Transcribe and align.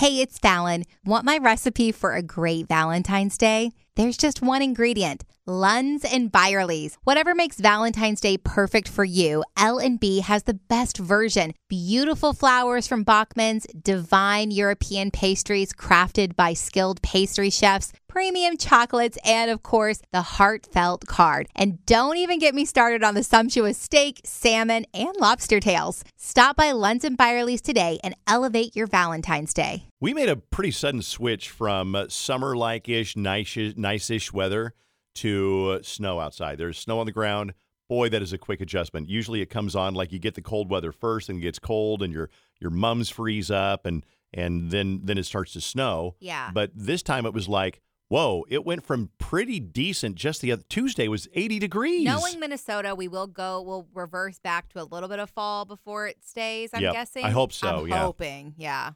Hey, 0.00 0.20
it's 0.20 0.38
Fallon. 0.38 0.84
Want 1.06 1.24
my 1.24 1.38
recipe 1.38 1.90
for 1.90 2.12
a 2.12 2.20
great 2.20 2.68
Valentine's 2.68 3.38
Day? 3.38 3.72
There's 3.94 4.18
just 4.18 4.42
one 4.42 4.60
ingredient. 4.60 5.24
Lunds 5.48 6.04
and 6.04 6.32
Byerly's. 6.32 6.98
Whatever 7.04 7.32
makes 7.32 7.60
Valentine's 7.60 8.20
Day 8.20 8.36
perfect 8.36 8.88
for 8.88 9.04
you, 9.04 9.44
L&B 9.56 10.18
has 10.18 10.42
the 10.42 10.58
best 10.68 10.98
version. 10.98 11.54
Beautiful 11.68 12.32
flowers 12.32 12.88
from 12.88 13.04
Bachman's, 13.04 13.64
divine 13.80 14.50
European 14.50 15.12
pastries 15.12 15.72
crafted 15.72 16.34
by 16.34 16.52
skilled 16.52 17.00
pastry 17.00 17.48
chefs, 17.48 17.92
premium 18.08 18.56
chocolates, 18.56 19.18
and 19.24 19.48
of 19.48 19.62
course, 19.62 20.02
the 20.10 20.22
heartfelt 20.22 21.06
card. 21.06 21.46
And 21.54 21.84
don't 21.86 22.16
even 22.16 22.40
get 22.40 22.52
me 22.52 22.64
started 22.64 23.04
on 23.04 23.14
the 23.14 23.22
sumptuous 23.22 23.78
steak, 23.78 24.22
salmon, 24.24 24.84
and 24.92 25.14
lobster 25.20 25.60
tails. 25.60 26.02
Stop 26.16 26.56
by 26.56 26.72
Lunds 26.72 27.04
and 27.04 27.16
Byerly's 27.16 27.60
today 27.60 28.00
and 28.02 28.16
elevate 28.26 28.74
your 28.74 28.88
Valentine's 28.88 29.54
Day. 29.54 29.84
We 30.00 30.12
made 30.12 30.28
a 30.28 30.34
pretty 30.34 30.72
sudden 30.72 31.02
switch 31.02 31.50
from 31.50 31.94
uh, 31.94 32.06
summer 32.08 32.56
like 32.56 32.88
ish, 32.88 33.16
nice 33.16 34.10
ish 34.10 34.32
weather 34.32 34.74
to 35.16 35.80
snow 35.82 36.20
outside. 36.20 36.58
There's 36.58 36.78
snow 36.78 36.98
on 37.00 37.06
the 37.06 37.12
ground. 37.12 37.54
Boy, 37.88 38.08
that 38.08 38.20
is 38.22 38.32
a 38.32 38.38
quick 38.38 38.60
adjustment. 38.60 39.08
Usually 39.08 39.40
it 39.40 39.46
comes 39.50 39.76
on 39.76 39.94
like 39.94 40.12
you 40.12 40.18
get 40.18 40.34
the 40.34 40.42
cold 40.42 40.70
weather 40.70 40.90
first 40.92 41.28
and 41.28 41.38
it 41.38 41.42
gets 41.42 41.58
cold 41.58 42.02
and 42.02 42.12
your 42.12 42.30
your 42.60 42.70
mums 42.70 43.10
freeze 43.10 43.50
up 43.50 43.86
and 43.86 44.04
and 44.34 44.70
then 44.70 45.00
then 45.04 45.18
it 45.18 45.24
starts 45.24 45.52
to 45.52 45.60
snow. 45.60 46.16
Yeah. 46.18 46.50
But 46.52 46.72
this 46.74 47.02
time 47.02 47.26
it 47.26 47.32
was 47.32 47.48
like, 47.48 47.80
whoa, 48.08 48.44
it 48.48 48.64
went 48.64 48.84
from 48.84 49.10
pretty 49.18 49.60
decent 49.60 50.16
just 50.16 50.40
the 50.40 50.50
other 50.50 50.64
Tuesday 50.68 51.06
was 51.06 51.28
80 51.34 51.60
degrees. 51.60 52.04
Knowing 52.04 52.40
Minnesota, 52.40 52.94
we 52.94 53.06
will 53.06 53.28
go, 53.28 53.62
we'll 53.62 53.86
reverse 53.94 54.38
back 54.40 54.68
to 54.70 54.82
a 54.82 54.84
little 54.84 55.08
bit 55.08 55.20
of 55.20 55.30
fall 55.30 55.64
before 55.64 56.08
it 56.08 56.24
stays, 56.24 56.70
I'm 56.74 56.82
Yep, 56.82 56.92
guessing. 56.92 57.24
I 57.24 57.30
hope 57.30 57.52
so, 57.52 57.82
I'm 57.82 57.86
yeah. 57.88 58.02
hoping, 58.02 58.54
yeah. 58.56 58.92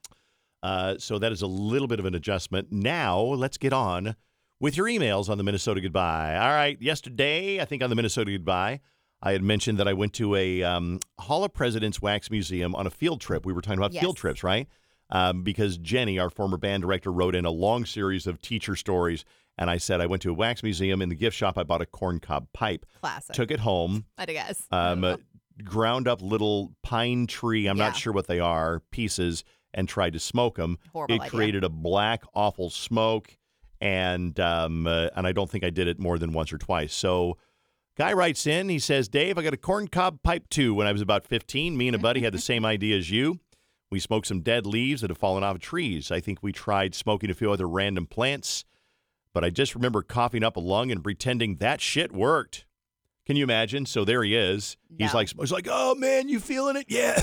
Uh, 0.62 0.96
so 0.98 1.18
that 1.18 1.32
is 1.32 1.42
a 1.42 1.46
little 1.46 1.88
bit 1.88 2.00
of 2.00 2.04
an 2.06 2.14
adjustment. 2.14 2.68
Now 2.70 3.20
let's 3.20 3.56
get 3.56 3.72
on 3.72 4.14
with 4.60 4.76
your 4.76 4.86
emails 4.86 5.28
on 5.28 5.38
the 5.38 5.44
Minnesota 5.44 5.80
Goodbye. 5.80 6.36
All 6.36 6.50
right, 6.50 6.80
yesterday, 6.80 7.60
I 7.60 7.64
think 7.64 7.82
on 7.82 7.90
the 7.90 7.96
Minnesota 7.96 8.30
Goodbye, 8.30 8.80
I 9.22 9.32
had 9.32 9.42
mentioned 9.42 9.78
that 9.78 9.88
I 9.88 9.92
went 9.92 10.12
to 10.14 10.34
a 10.36 10.62
um, 10.62 11.00
Hall 11.18 11.44
of 11.44 11.52
Presidents 11.52 12.00
Wax 12.00 12.30
Museum 12.30 12.74
on 12.74 12.86
a 12.86 12.90
field 12.90 13.20
trip. 13.20 13.44
We 13.44 13.52
were 13.52 13.60
talking 13.62 13.78
about 13.78 13.92
field 13.92 14.16
trips, 14.16 14.42
right? 14.44 14.68
Um, 15.10 15.42
because 15.42 15.76
Jenny, 15.78 16.18
our 16.18 16.30
former 16.30 16.56
band 16.56 16.82
director, 16.82 17.10
wrote 17.10 17.34
in 17.34 17.44
a 17.44 17.50
long 17.50 17.84
series 17.84 18.26
of 18.26 18.40
teacher 18.40 18.76
stories. 18.76 19.24
And 19.58 19.68
I 19.68 19.76
said, 19.76 20.00
I 20.00 20.06
went 20.06 20.22
to 20.22 20.30
a 20.30 20.34
wax 20.34 20.62
museum. 20.62 21.02
In 21.02 21.08
the 21.08 21.14
gift 21.14 21.36
shop, 21.36 21.58
I 21.58 21.64
bought 21.64 21.82
a 21.82 21.86
corncob 21.86 22.46
pipe, 22.54 22.86
Classic. 23.00 23.34
took 23.34 23.50
it 23.50 23.60
home, 23.60 24.04
I 24.16 24.24
guess. 24.26 24.62
um, 24.70 25.04
uh, 25.04 25.16
ground 25.64 26.08
up 26.08 26.22
little 26.22 26.72
pine 26.82 27.26
tree, 27.26 27.66
I'm 27.66 27.76
Yeah. 27.76 27.88
not 27.88 27.96
sure 27.96 28.12
what 28.12 28.26
they 28.26 28.40
are, 28.40 28.80
pieces, 28.90 29.44
and 29.74 29.86
tried 29.88 30.14
to 30.14 30.18
smoke 30.20 30.56
them. 30.56 30.78
Horrible 30.92 31.16
it 31.16 31.20
idea. 31.20 31.30
created 31.30 31.64
a 31.64 31.68
black, 31.68 32.22
awful 32.34 32.70
smoke, 32.70 33.36
and 33.80 34.38
um, 34.38 34.86
uh, 34.86 35.08
and 35.16 35.26
I 35.26 35.32
don't 35.32 35.50
think 35.50 35.64
I 35.64 35.70
did 35.70 35.88
it 35.88 35.98
more 35.98 36.18
than 36.18 36.32
once 36.32 36.52
or 36.52 36.58
twice. 36.58 36.94
So, 36.94 37.38
guy 37.96 38.12
writes 38.12 38.46
in, 38.46 38.68
he 38.68 38.78
says, 38.78 39.08
Dave, 39.08 39.38
I 39.38 39.42
got 39.42 39.54
a 39.54 39.58
corncob 39.58 40.22
pipe 40.22 40.48
too. 40.48 40.74
When 40.74 40.86
I 40.86 40.92
was 40.92 41.02
about 41.02 41.24
15, 41.24 41.76
me 41.76 41.88
and 41.88 41.96
a 41.96 41.98
buddy 41.98 42.20
had 42.20 42.34
the 42.34 42.38
same 42.38 42.64
idea 42.64 42.96
as 42.96 43.10
you. 43.10 43.40
We 43.90 43.98
smoked 43.98 44.28
some 44.28 44.40
dead 44.40 44.66
leaves 44.66 45.00
that 45.00 45.10
have 45.10 45.18
fallen 45.18 45.42
off 45.42 45.56
of 45.56 45.60
trees. 45.60 46.12
I 46.12 46.20
think 46.20 46.38
we 46.42 46.52
tried 46.52 46.94
smoking 46.94 47.30
a 47.30 47.34
few 47.34 47.50
other 47.50 47.68
random 47.68 48.06
plants, 48.06 48.64
but 49.34 49.44
I 49.44 49.50
just 49.50 49.74
remember 49.74 50.02
coughing 50.02 50.44
up 50.44 50.56
a 50.56 50.60
lung 50.60 50.92
and 50.92 51.02
pretending 51.02 51.56
that 51.56 51.80
shit 51.80 52.12
worked. 52.12 52.66
Can 53.26 53.36
you 53.36 53.44
imagine? 53.44 53.86
So 53.86 54.04
there 54.04 54.22
he 54.22 54.34
is. 54.34 54.76
He's 54.96 55.14
like, 55.14 55.30
he's 55.38 55.52
like, 55.52 55.68
oh 55.70 55.94
man, 55.94 56.28
you 56.28 56.40
feeling 56.40 56.76
it? 56.76 56.86
Yeah, 56.88 57.20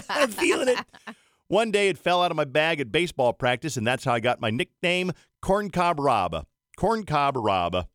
I'm 0.08 0.30
feeling 0.30 0.68
it. 0.68 0.78
One 1.48 1.72
day 1.72 1.88
it 1.88 1.98
fell 1.98 2.22
out 2.22 2.30
of 2.30 2.36
my 2.36 2.44
bag 2.44 2.80
at 2.80 2.92
baseball 2.92 3.32
practice, 3.32 3.76
and 3.76 3.84
that's 3.84 4.04
how 4.04 4.14
I 4.14 4.20
got 4.20 4.40
my 4.40 4.50
nickname, 4.50 5.10
Corncob 5.42 5.98
Rob. 5.98 6.46
Corncob 6.78 7.34
Rob. 7.36 7.86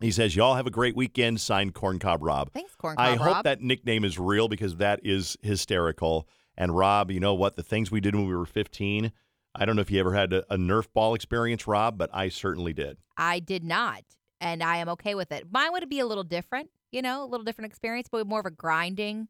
He 0.00 0.10
says, 0.10 0.36
Y'all 0.36 0.54
have 0.54 0.66
a 0.66 0.70
great 0.70 0.96
weekend. 0.96 1.40
Signed 1.40 1.74
Corncob 1.74 2.18
Rob. 2.20 2.52
Thanks, 2.52 2.74
Corn 2.74 2.96
I 2.98 3.16
Cob 3.16 3.26
hope 3.26 3.44
that 3.44 3.62
nickname 3.62 4.04
is 4.04 4.18
real 4.18 4.48
because 4.48 4.76
that 4.76 5.00
is 5.02 5.36
hysterical. 5.42 6.28
And 6.56 6.76
Rob, 6.76 7.10
you 7.10 7.20
know 7.20 7.34
what? 7.34 7.56
The 7.56 7.62
things 7.62 7.90
we 7.90 8.00
did 8.00 8.14
when 8.14 8.26
we 8.26 8.34
were 8.34 8.46
15, 8.46 9.12
I 9.54 9.64
don't 9.64 9.76
know 9.76 9.82
if 9.82 9.90
you 9.90 10.00
ever 10.00 10.14
had 10.14 10.32
a, 10.32 10.44
a 10.52 10.56
Nerf 10.56 10.86
ball 10.92 11.14
experience, 11.14 11.66
Rob, 11.66 11.98
but 11.98 12.10
I 12.12 12.28
certainly 12.28 12.72
did. 12.72 12.98
I 13.16 13.40
did 13.40 13.64
not, 13.64 14.02
and 14.40 14.62
I 14.62 14.78
am 14.78 14.88
okay 14.90 15.14
with 15.14 15.32
it. 15.32 15.46
Mine 15.50 15.72
would 15.72 15.88
be 15.88 16.00
a 16.00 16.06
little 16.06 16.24
different, 16.24 16.70
you 16.92 17.02
know, 17.02 17.24
a 17.24 17.26
little 17.26 17.44
different 17.44 17.70
experience, 17.70 18.08
but 18.10 18.26
more 18.26 18.40
of 18.40 18.46
a 18.46 18.50
grinding 18.50 19.28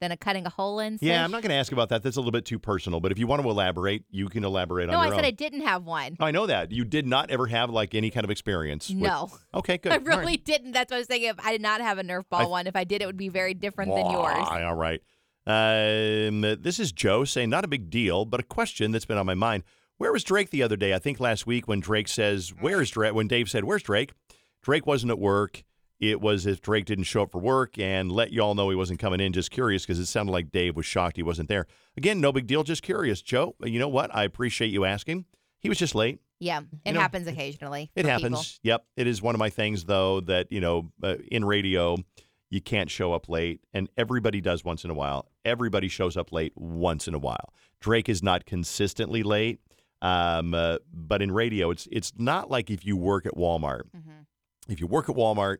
than 0.00 0.12
a 0.12 0.16
cutting 0.16 0.44
a 0.46 0.50
hole 0.50 0.80
in. 0.80 0.98
Yeah, 1.00 1.24
I'm 1.24 1.30
not 1.30 1.42
going 1.42 1.50
to 1.50 1.56
ask 1.56 1.72
about 1.72 1.88
that. 1.90 2.02
That's 2.02 2.16
a 2.16 2.20
little 2.20 2.32
bit 2.32 2.44
too 2.44 2.58
personal. 2.58 3.00
But 3.00 3.12
if 3.12 3.18
you 3.18 3.26
want 3.26 3.42
to 3.42 3.48
elaborate, 3.48 4.04
you 4.10 4.28
can 4.28 4.44
elaborate 4.44 4.88
No, 4.88 4.98
on 4.98 5.04
No, 5.08 5.12
I 5.12 5.16
said 5.16 5.20
own. 5.20 5.24
I 5.26 5.30
didn't 5.30 5.62
have 5.62 5.84
one. 5.84 6.16
I 6.20 6.30
know 6.30 6.46
that. 6.46 6.72
You 6.72 6.84
did 6.84 7.06
not 7.06 7.30
ever 7.30 7.46
have 7.46 7.70
like 7.70 7.94
any 7.94 8.10
kind 8.10 8.24
of 8.24 8.30
experience. 8.30 8.88
with- 8.90 8.98
No, 8.98 9.30
Okay, 9.54 9.78
good. 9.78 9.92
I 9.92 9.96
All 9.96 10.02
right. 10.02 10.18
really 10.18 10.36
didn't. 10.36 10.72
That's 10.72 10.90
what 10.90 10.96
I 10.96 10.98
was 11.00 11.06
saying. 11.08 11.22
If 11.24 11.36
I 11.44 11.52
did 11.52 11.62
not 11.62 11.80
have 11.80 11.98
a 11.98 12.02
Nerf 12.02 12.28
ball 12.28 12.42
I- 12.42 12.46
one, 12.46 12.66
if 12.66 12.76
I 12.76 12.84
did, 12.84 13.02
it 13.02 13.06
would 13.06 13.16
be 13.16 13.28
very 13.28 13.54
different 13.54 13.94
than 13.94 14.10
yours. 14.10 14.46
All 14.50 14.74
right. 14.74 15.00
Um, 15.46 16.40
this 16.40 16.80
is 16.80 16.90
Joe 16.92 17.24
saying, 17.24 17.50
not 17.50 17.64
a 17.64 17.68
big 17.68 17.90
deal, 17.90 18.24
but 18.24 18.40
a 18.40 18.44
question 18.44 18.92
that's 18.92 19.04
been 19.04 19.18
on 19.18 19.26
my 19.26 19.34
mind. 19.34 19.62
Where 19.98 20.12
was 20.12 20.24
Drake 20.24 20.50
the 20.50 20.62
other 20.62 20.76
day? 20.76 20.94
I 20.94 20.98
think 20.98 21.20
last 21.20 21.46
week 21.46 21.68
when 21.68 21.80
Drake 21.80 22.08
says, 22.08 22.52
Where's 22.60 22.90
Drake? 22.90 23.14
When 23.14 23.28
Dave 23.28 23.48
said, 23.48 23.64
Where's 23.64 23.82
Drake? 23.82 24.12
Drake 24.62 24.86
wasn't 24.86 25.10
at 25.10 25.18
work. 25.18 25.62
It 26.10 26.20
was 26.20 26.46
if 26.46 26.60
Drake 26.60 26.84
didn't 26.84 27.04
show 27.04 27.22
up 27.22 27.32
for 27.32 27.40
work 27.40 27.78
and 27.78 28.10
let 28.10 28.32
y'all 28.32 28.54
know 28.54 28.70
he 28.70 28.76
wasn't 28.76 28.98
coming 28.98 29.20
in. 29.20 29.32
Just 29.32 29.50
curious 29.50 29.84
because 29.84 29.98
it 29.98 30.06
sounded 30.06 30.32
like 30.32 30.50
Dave 30.50 30.76
was 30.76 30.86
shocked 30.86 31.16
he 31.16 31.22
wasn't 31.22 31.48
there. 31.48 31.66
Again, 31.96 32.20
no 32.20 32.32
big 32.32 32.46
deal. 32.46 32.62
Just 32.62 32.82
curious. 32.82 33.22
Joe, 33.22 33.54
you 33.62 33.78
know 33.78 33.88
what? 33.88 34.14
I 34.14 34.24
appreciate 34.24 34.68
you 34.68 34.84
asking. 34.84 35.24
He 35.60 35.68
was 35.68 35.78
just 35.78 35.94
late. 35.94 36.20
Yeah, 36.40 36.60
it 36.84 36.92
know, 36.92 37.00
happens 37.00 37.26
occasionally. 37.26 37.90
It 37.94 38.04
happens. 38.04 38.58
people. 38.58 38.60
Yep. 38.64 38.84
It 38.96 39.06
is 39.06 39.22
one 39.22 39.34
of 39.34 39.38
my 39.38 39.48
things, 39.50 39.84
though, 39.84 40.20
that, 40.22 40.50
you 40.52 40.60
know, 40.60 40.90
uh, 41.02 41.16
in 41.30 41.44
radio, 41.44 41.96
you 42.50 42.60
can't 42.60 42.90
show 42.90 43.14
up 43.14 43.28
late. 43.28 43.60
And 43.72 43.88
everybody 43.96 44.40
does 44.40 44.64
once 44.64 44.84
in 44.84 44.90
a 44.90 44.94
while. 44.94 45.30
Everybody 45.44 45.88
shows 45.88 46.16
up 46.16 46.32
late 46.32 46.52
once 46.56 47.08
in 47.08 47.14
a 47.14 47.18
while. 47.18 47.54
Drake 47.80 48.08
is 48.08 48.22
not 48.22 48.44
consistently 48.46 49.22
late. 49.22 49.60
Um, 50.02 50.52
uh, 50.52 50.78
but 50.92 51.22
in 51.22 51.32
radio, 51.32 51.70
it's 51.70 51.88
it's 51.90 52.12
not 52.18 52.50
like 52.50 52.68
if 52.68 52.84
you 52.84 52.94
work 52.94 53.24
at 53.24 53.34
Walmart. 53.36 53.84
Mhm. 53.96 54.26
If 54.68 54.80
you 54.80 54.86
work 54.86 55.08
at 55.08 55.16
Walmart 55.16 55.58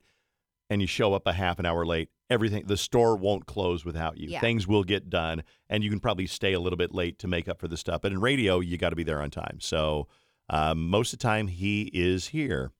and 0.74 0.82
you 0.82 0.88
show 0.88 1.14
up 1.14 1.26
a 1.26 1.32
half 1.32 1.58
an 1.58 1.66
hour 1.66 1.86
late, 1.86 2.10
everything 2.28 2.64
the 2.66 2.76
store 2.76 3.16
won't 3.16 3.46
close 3.46 3.84
without 3.84 4.18
you. 4.18 4.28
Yeah. 4.28 4.40
Things 4.40 4.66
will 4.66 4.82
get 4.82 5.08
done, 5.08 5.44
and 5.70 5.84
you 5.84 5.88
can 5.88 6.00
probably 6.00 6.26
stay 6.26 6.52
a 6.52 6.60
little 6.60 6.76
bit 6.76 6.92
late 6.92 7.18
to 7.20 7.28
make 7.28 7.48
up 7.48 7.60
for 7.60 7.68
the 7.68 7.76
stuff. 7.76 8.02
But 8.02 8.12
in 8.12 8.20
radio, 8.20 8.58
you 8.60 8.76
got 8.76 8.90
to 8.90 8.96
be 8.96 9.04
there 9.04 9.22
on 9.22 9.30
time. 9.30 9.58
So 9.60 10.08
um, 10.50 10.90
most 10.90 11.12
of 11.12 11.20
the 11.20 11.22
time, 11.22 11.46
he 11.46 11.90
is 11.94 12.28
here. 12.28 12.72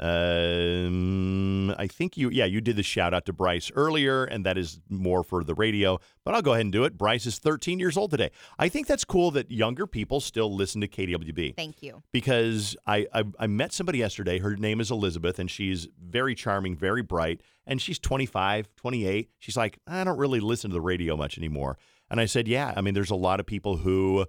Um, 0.00 1.70
I 1.76 1.86
think 1.88 2.16
you, 2.16 2.30
yeah, 2.30 2.44
you 2.44 2.60
did 2.60 2.76
the 2.76 2.82
shout 2.82 3.12
out 3.12 3.26
to 3.26 3.32
Bryce 3.32 3.70
earlier, 3.74 4.24
and 4.24 4.46
that 4.46 4.56
is 4.56 4.80
more 4.88 5.24
for 5.24 5.42
the 5.42 5.54
radio. 5.54 5.98
But 6.24 6.34
I'll 6.34 6.42
go 6.42 6.52
ahead 6.52 6.66
and 6.66 6.72
do 6.72 6.84
it. 6.84 6.96
Bryce 6.96 7.26
is 7.26 7.38
13 7.38 7.78
years 7.78 7.96
old 7.96 8.10
today. 8.10 8.30
I 8.58 8.68
think 8.68 8.86
that's 8.86 9.04
cool 9.04 9.30
that 9.32 9.50
younger 9.50 9.86
people 9.86 10.20
still 10.20 10.54
listen 10.54 10.80
to 10.82 10.88
KDWB 10.88 11.56
Thank 11.56 11.82
you. 11.82 12.02
because 12.12 12.76
I, 12.86 13.06
I 13.12 13.24
I 13.38 13.46
met 13.48 13.72
somebody 13.72 13.98
yesterday. 13.98 14.38
Her 14.38 14.56
name 14.56 14.80
is 14.80 14.90
Elizabeth, 14.90 15.38
and 15.38 15.50
she's 15.50 15.88
very 16.00 16.34
charming, 16.34 16.76
very 16.76 17.02
bright, 17.02 17.42
and 17.66 17.82
she's 17.82 17.98
25, 17.98 18.68
28. 18.76 19.30
She's 19.38 19.56
like, 19.56 19.78
I 19.86 20.04
don't 20.04 20.18
really 20.18 20.40
listen 20.40 20.70
to 20.70 20.74
the 20.74 20.80
radio 20.80 21.16
much 21.16 21.38
anymore. 21.38 21.76
And 22.10 22.20
I 22.20 22.26
said, 22.26 22.48
Yeah, 22.48 22.72
I 22.76 22.80
mean, 22.80 22.94
there's 22.94 23.10
a 23.10 23.16
lot 23.16 23.40
of 23.40 23.46
people 23.46 23.78
who 23.78 24.26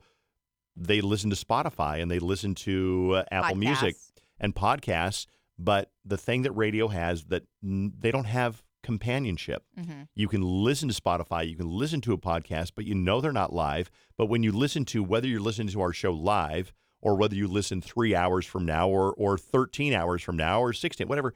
they 0.76 1.02
listen 1.02 1.30
to 1.30 1.36
Spotify 1.36 2.02
and 2.02 2.10
they 2.10 2.20
listen 2.20 2.56
to 2.56 3.16
uh, 3.18 3.24
Apple 3.32 3.58
Music 3.58 3.96
and 4.40 4.56
podcasts, 4.56 5.26
but 5.60 5.92
the 6.06 6.18
thing 6.18 6.42
that 6.44 6.52
radio 6.54 6.88
has 6.88 7.26
that 7.26 7.44
n- 7.64 7.94
they 8.00 8.10
don't 8.12 8.26
have 8.26 8.64
companionship. 8.82 9.64
Mhm. 9.78 10.08
You 10.16 10.28
can 10.30 10.42
listen 10.42 10.88
to 10.90 11.00
Spotify, 11.00 11.48
you 11.48 11.56
can 11.58 11.70
listen 11.70 12.00
to 12.02 12.14
a 12.14 12.18
podcast, 12.18 12.72
but 12.76 12.86
you 12.86 12.96
know 12.96 13.20
they're 13.22 13.32
not 13.34 13.54
live. 13.54 13.92
But 14.18 14.28
when 14.28 14.42
you 14.42 14.52
listen 14.52 14.86
to 14.86 15.04
whether 15.04 15.28
you're 15.28 15.42
listening 15.42 15.68
to 15.68 15.82
our 15.82 15.92
show 15.94 16.12
live 16.14 16.74
or 17.02 17.16
whether 17.16 17.36
you 17.36 17.48
listen 17.48 17.82
three 17.82 18.16
hours 18.16 18.46
from 18.46 18.66
now 18.66 18.88
or 18.90 19.14
or 19.14 19.38
13 19.38 19.94
hours 19.94 20.24
from 20.24 20.38
now 20.38 20.62
or 20.62 20.72
16, 20.74 21.08
whatever, 21.08 21.34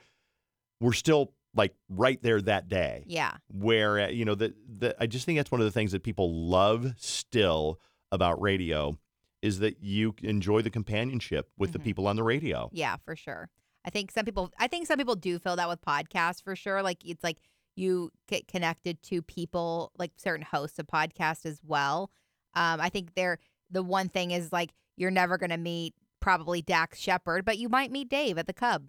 we're 0.79 0.93
still 0.93 1.33
like 1.55 1.75
right 1.89 2.21
there 2.23 2.41
that 2.41 2.67
day. 2.69 3.03
Yeah. 3.07 3.33
Where 3.51 3.99
uh, 3.99 4.07
you 4.07 4.25
know 4.25 4.35
the 4.35 4.55
the 4.65 4.95
I 4.99 5.05
just 5.07 5.25
think 5.25 5.37
that's 5.37 5.51
one 5.51 5.61
of 5.61 5.65
the 5.65 5.71
things 5.71 5.91
that 5.91 6.01
people 6.01 6.33
love 6.49 6.93
still 6.97 7.79
about 8.11 8.41
radio 8.41 8.97
is 9.41 9.59
that 9.59 9.83
you 9.83 10.15
enjoy 10.23 10.61
the 10.61 10.69
companionship 10.69 11.49
with 11.57 11.73
the 11.73 11.79
Mhm. 11.79 11.83
people 11.83 12.07
on 12.07 12.15
the 12.15 12.23
radio. 12.23 12.69
Yeah, 12.71 12.95
for 13.03 13.15
sure. 13.15 13.49
I 13.85 13.89
think 13.89 14.12
some 14.12 14.25
people 14.25 14.51
I 14.57 14.68
think 14.68 14.88
some 14.88 14.97
people 14.97 15.15
do 15.15 15.39
feel 15.39 15.56
that 15.56 15.69
with 15.69 15.81
podcasts 15.81 16.41
for 16.41 16.56
sure. 16.56 16.81
Like 16.81 17.06
it's 17.06 17.24
like 17.24 17.38
you 17.75 18.12
get 18.27 18.47
connected 18.47 19.01
to 19.03 19.21
people 19.21 19.91
like 19.97 20.12
certain 20.18 20.45
hosts 20.45 20.80
of 20.80 20.88
podcasts 20.88 21.45
as 21.45 21.59
well. 21.65 22.12
Um, 22.56 22.80
I 22.80 22.89
think 22.89 23.15
they're 23.15 23.39
the 23.69 23.83
one 23.83 24.09
thing 24.09 24.31
is 24.31 24.51
like 24.51 24.71
you're 24.95 25.12
never 25.12 25.38
gonna 25.38 25.57
meet 25.57 25.94
probably 26.19 26.62
Dax 26.62 27.00
Shepard, 27.00 27.45
but 27.45 27.57
you 27.57 27.68
might 27.69 27.91
meet 27.91 28.09
Dave 28.09 28.38
at 28.38 28.47
the 28.47 28.53
Cub 28.53 28.85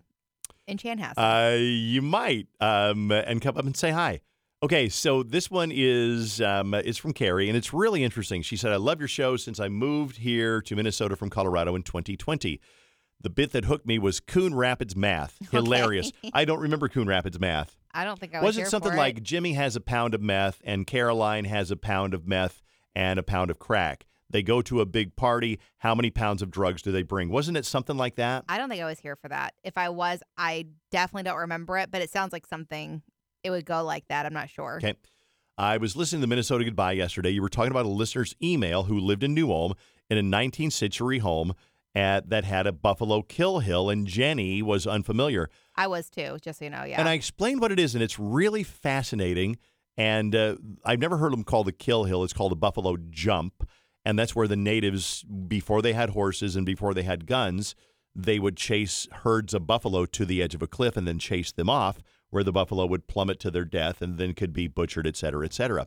in 0.67 0.79
Chanhassen. 0.79 1.15
Uh, 1.17 1.57
you 1.57 2.03
might 2.03 2.47
um, 2.61 3.11
and 3.11 3.41
come 3.41 3.57
up 3.57 3.65
and 3.65 3.77
say 3.77 3.91
hi. 3.91 4.21
Okay, 4.63 4.89
so 4.89 5.23
this 5.23 5.51
one 5.51 5.71
is 5.75 6.41
um, 6.41 6.73
is 6.73 6.97
from 6.97 7.13
Carrie, 7.13 7.49
and 7.49 7.57
it's 7.57 7.75
really 7.75 8.03
interesting. 8.03 8.41
She 8.41 8.57
said, 8.57 8.73
"I 8.73 8.77
love 8.77 8.99
your 8.99 9.09
show 9.09 9.37
since 9.37 9.61
I 9.61 9.69
moved 9.69 10.19
here 10.19 10.63
to 10.63 10.77
Minnesota 10.77 11.17
from 11.17 11.29
Colorado 11.29 11.75
in 11.75 11.83
2020. 11.83 12.61
The 13.21 13.31
bit 13.31 13.53
that 13.53 13.65
hooked 13.65 13.87
me 13.87 13.99
was 13.99 14.21
Coon 14.21 14.55
Rapids 14.55 14.95
math. 14.95 15.39
Hilarious. 15.51 16.13
I 16.33 16.45
don't 16.45 16.61
remember 16.61 16.89
Coon 16.89 17.07
Rapids 17.07 17.41
math. 17.41 17.77
I 17.93 18.05
don't 18.05 18.19
think 18.19 18.35
I 18.35 18.43
was. 18.43 18.57
Was 18.57 18.67
it 18.67 18.71
something 18.71 18.95
like 18.95 19.19
it. 19.19 19.23
Jimmy 19.23 19.55
has 19.55 19.77
a 19.77 19.81
pound 19.81 20.15
of 20.15 20.21
meth 20.21 20.61
and 20.65 20.87
Caroline 20.87 21.45
has 21.45 21.71
a 21.71 21.77
pound 21.77 22.13
of 22.13 22.27
meth 22.27 22.63
and 22.95 23.19
a 23.19 23.23
pound 23.23 23.51
of 23.51 23.59
crack? 23.59 24.05
They 24.31 24.43
go 24.43 24.63
to 24.63 24.81
a 24.81 24.87
big 24.87 25.15
party. 25.17 25.61
How 25.79 25.95
many 25.95 26.11
pounds 26.11 26.43
of 26.43 26.51
drugs 26.51 26.83
do 26.83 26.91
they 26.91 27.03
bring? 27.03 27.29
Wasn't 27.29 27.57
it 27.57 27.65
something 27.65 27.97
like 27.97 28.17
that? 28.17 28.45
I 28.49 28.59
don't 28.59 28.69
think 28.69 28.83
I 28.83 28.87
was 28.87 28.99
here 28.99 29.17
for 29.17 29.29
that. 29.29 29.55
If 29.63 29.79
I 29.79 29.91
was, 29.91 30.23
I 30.37 30.67
definitely 30.91 31.23
don't 31.23 31.39
remember 31.39 31.79
it, 31.79 31.91
but 31.91 32.03
it 32.03 32.11
sounds 32.11 32.33
like 32.33 32.47
something 32.47 33.03
it 33.45 33.51
would 33.51 33.65
go 33.65 33.85
like 33.85 34.09
that. 34.09 34.27
I'm 34.27 34.33
not 34.33 34.51
sure. 34.51 34.77
Okay. 34.79 34.95
I 35.57 35.77
was 35.77 35.95
listening 35.95 36.21
to 36.21 36.27
the 36.27 36.29
Minnesota 36.29 36.65
Goodbye 36.65 36.93
yesterday. 36.93 37.31
You 37.31 37.43
were 37.43 37.49
talking 37.49 37.71
about 37.71 37.87
a 37.87 37.91
listener's 37.91 38.35
email 38.43 38.85
who 38.85 38.99
lived 38.99 39.23
in 39.23 39.35
New 39.35 39.53
Ulm 39.53 39.75
in 40.11 40.19
a 40.19 40.23
19th 40.23 40.73
century 40.73 41.19
home 41.21 41.55
at, 41.95 42.31
that 42.31 42.45
had 42.45 42.67
a 42.67 42.73
buffalo 42.73 43.23
kill 43.23 43.61
hill, 43.61 43.89
and 43.89 44.07
Jenny 44.07 44.63
was 44.63 44.87
unfamiliar. 44.87 45.49
I 45.77 45.87
was 45.87 46.11
too, 46.11 46.39
just 46.43 46.59
so 46.59 46.65
you 46.65 46.71
know. 46.71 46.85
Yeah. 46.85 46.99
And 46.99 47.09
I 47.09 47.15
explained 47.15 47.61
what 47.61 47.73
it 47.73 47.79
is, 47.79 47.95
and 47.95 48.03
it's 48.03 48.19
really 48.19 48.63
fascinating. 48.63 49.59
And 49.97 50.35
uh, 50.35 50.57
I've 50.85 50.99
never 50.99 51.19
heard 51.19 51.33
them 51.33 51.45
call 51.45 51.63
the 51.63 51.73
kill 51.73 52.05
hill. 52.05 52.25
It's 52.25 52.33
called 52.33 52.51
a 52.51 52.57
buffalo 52.57 52.97
jump. 53.11 53.69
And 54.05 54.19
that's 54.19 54.35
where 54.35 54.49
the 54.49 54.57
natives, 54.57 55.23
before 55.23 55.81
they 55.81 55.93
had 55.93 56.11
horses 56.11 56.57
and 56.57 56.67
before 56.67 56.95
they 56.95 57.05
had 57.05 57.27
guns, 57.27 57.75
they 58.15 58.39
would 58.39 58.57
chase 58.57 59.09
herds 59.23 59.55
of 59.55 59.67
buffalo 59.67 60.05
to 60.05 60.25
the 60.25 60.43
edge 60.43 60.55
of 60.55 60.63
a 60.63 60.67
cliff 60.67 60.97
and 60.97 61.07
then 61.07 61.19
chase 61.19 61.53
them 61.53 61.71
off, 61.71 62.01
where 62.31 62.45
the 62.45 62.53
buffalo 62.53 62.87
would 62.87 63.07
plummet 63.07 63.41
to 63.41 63.51
their 63.51 63.65
death 63.65 64.03
and 64.03 64.19
then 64.19 64.35
could 64.35 64.53
be 64.53 64.67
butchered, 64.67 65.07
et 65.07 65.17
cetera, 65.17 65.45
et 65.45 65.55
cetera. 65.55 65.87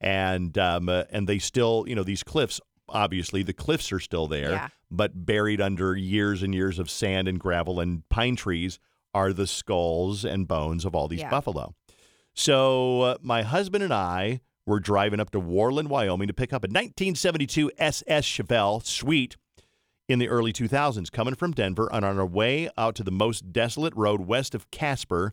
And 0.00 0.56
um, 0.58 0.88
uh, 0.88 1.04
and 1.10 1.26
they 1.26 1.38
still, 1.38 1.84
you 1.88 1.94
know, 1.94 2.04
these 2.04 2.22
cliffs. 2.22 2.60
Obviously, 2.92 3.42
the 3.42 3.52
cliffs 3.52 3.92
are 3.92 4.00
still 4.00 4.26
there, 4.26 4.50
Yeah. 4.50 4.68
but 4.90 5.24
buried 5.26 5.60
under 5.60 5.96
years 5.96 6.42
and 6.42 6.54
years 6.54 6.78
of 6.78 6.90
sand 6.90 7.28
and 7.28 7.38
gravel 7.40 7.80
and 7.80 8.08
pine 8.08 8.36
trees 8.36 8.78
are 9.14 9.32
the 9.32 9.46
skulls 9.46 10.24
and 10.24 10.46
bones 10.46 10.84
of 10.84 10.94
all 10.94 11.08
these 11.08 11.20
Yeah. 11.20 11.30
buffalo. 11.30 11.74
So 12.34 13.00
uh, 13.02 13.18
my 13.22 13.42
husband 13.42 13.82
and 13.84 13.92
I 13.92 14.40
were 14.66 14.80
driving 14.80 15.20
up 15.20 15.30
to 15.30 15.40
Worland, 15.40 15.88
Wyoming 15.88 16.28
to 16.28 16.34
pick 16.34 16.52
up 16.52 16.62
a 16.64 16.68
1972 16.68 17.70
SS 17.78 18.24
Chevelle 18.26 18.84
Sweet 18.84 19.36
in 20.08 20.18
the 20.18 20.28
early 20.28 20.52
2000s, 20.52 21.10
coming 21.10 21.34
from 21.34 21.52
Denver. 21.52 21.88
And 21.92 22.04
on 22.04 22.18
our 22.18 22.26
way 22.26 22.68
out 22.76 22.94
to 22.96 23.02
the 23.04 23.10
most 23.10 23.52
desolate 23.52 23.94
road 23.96 24.22
west 24.22 24.54
of 24.54 24.70
Casper, 24.70 25.32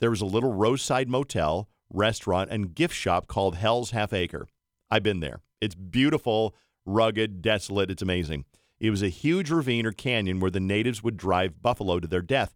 there 0.00 0.10
was 0.10 0.20
a 0.20 0.26
little 0.26 0.52
roadside 0.52 1.08
motel, 1.08 1.68
restaurant, 1.90 2.50
and 2.50 2.74
gift 2.74 2.94
shop 2.94 3.26
called 3.26 3.56
Hell's 3.56 3.90
Half 3.90 4.12
Acre. 4.12 4.46
I've 4.90 5.02
been 5.02 5.20
there. 5.20 5.40
It's 5.60 5.74
beautiful, 5.74 6.54
rugged, 6.88 7.42
desolate. 7.42 7.90
It's 7.90 8.02
amazing. 8.02 8.44
It 8.80 8.90
was 8.90 9.02
a 9.02 9.08
huge 9.08 9.50
ravine 9.50 9.86
or 9.86 9.92
canyon 9.92 10.40
where 10.40 10.50
the 10.50 10.60
natives 10.60 11.02
would 11.02 11.16
drive 11.16 11.60
buffalo 11.62 12.00
to 12.00 12.06
their 12.06 12.22
death. 12.22 12.54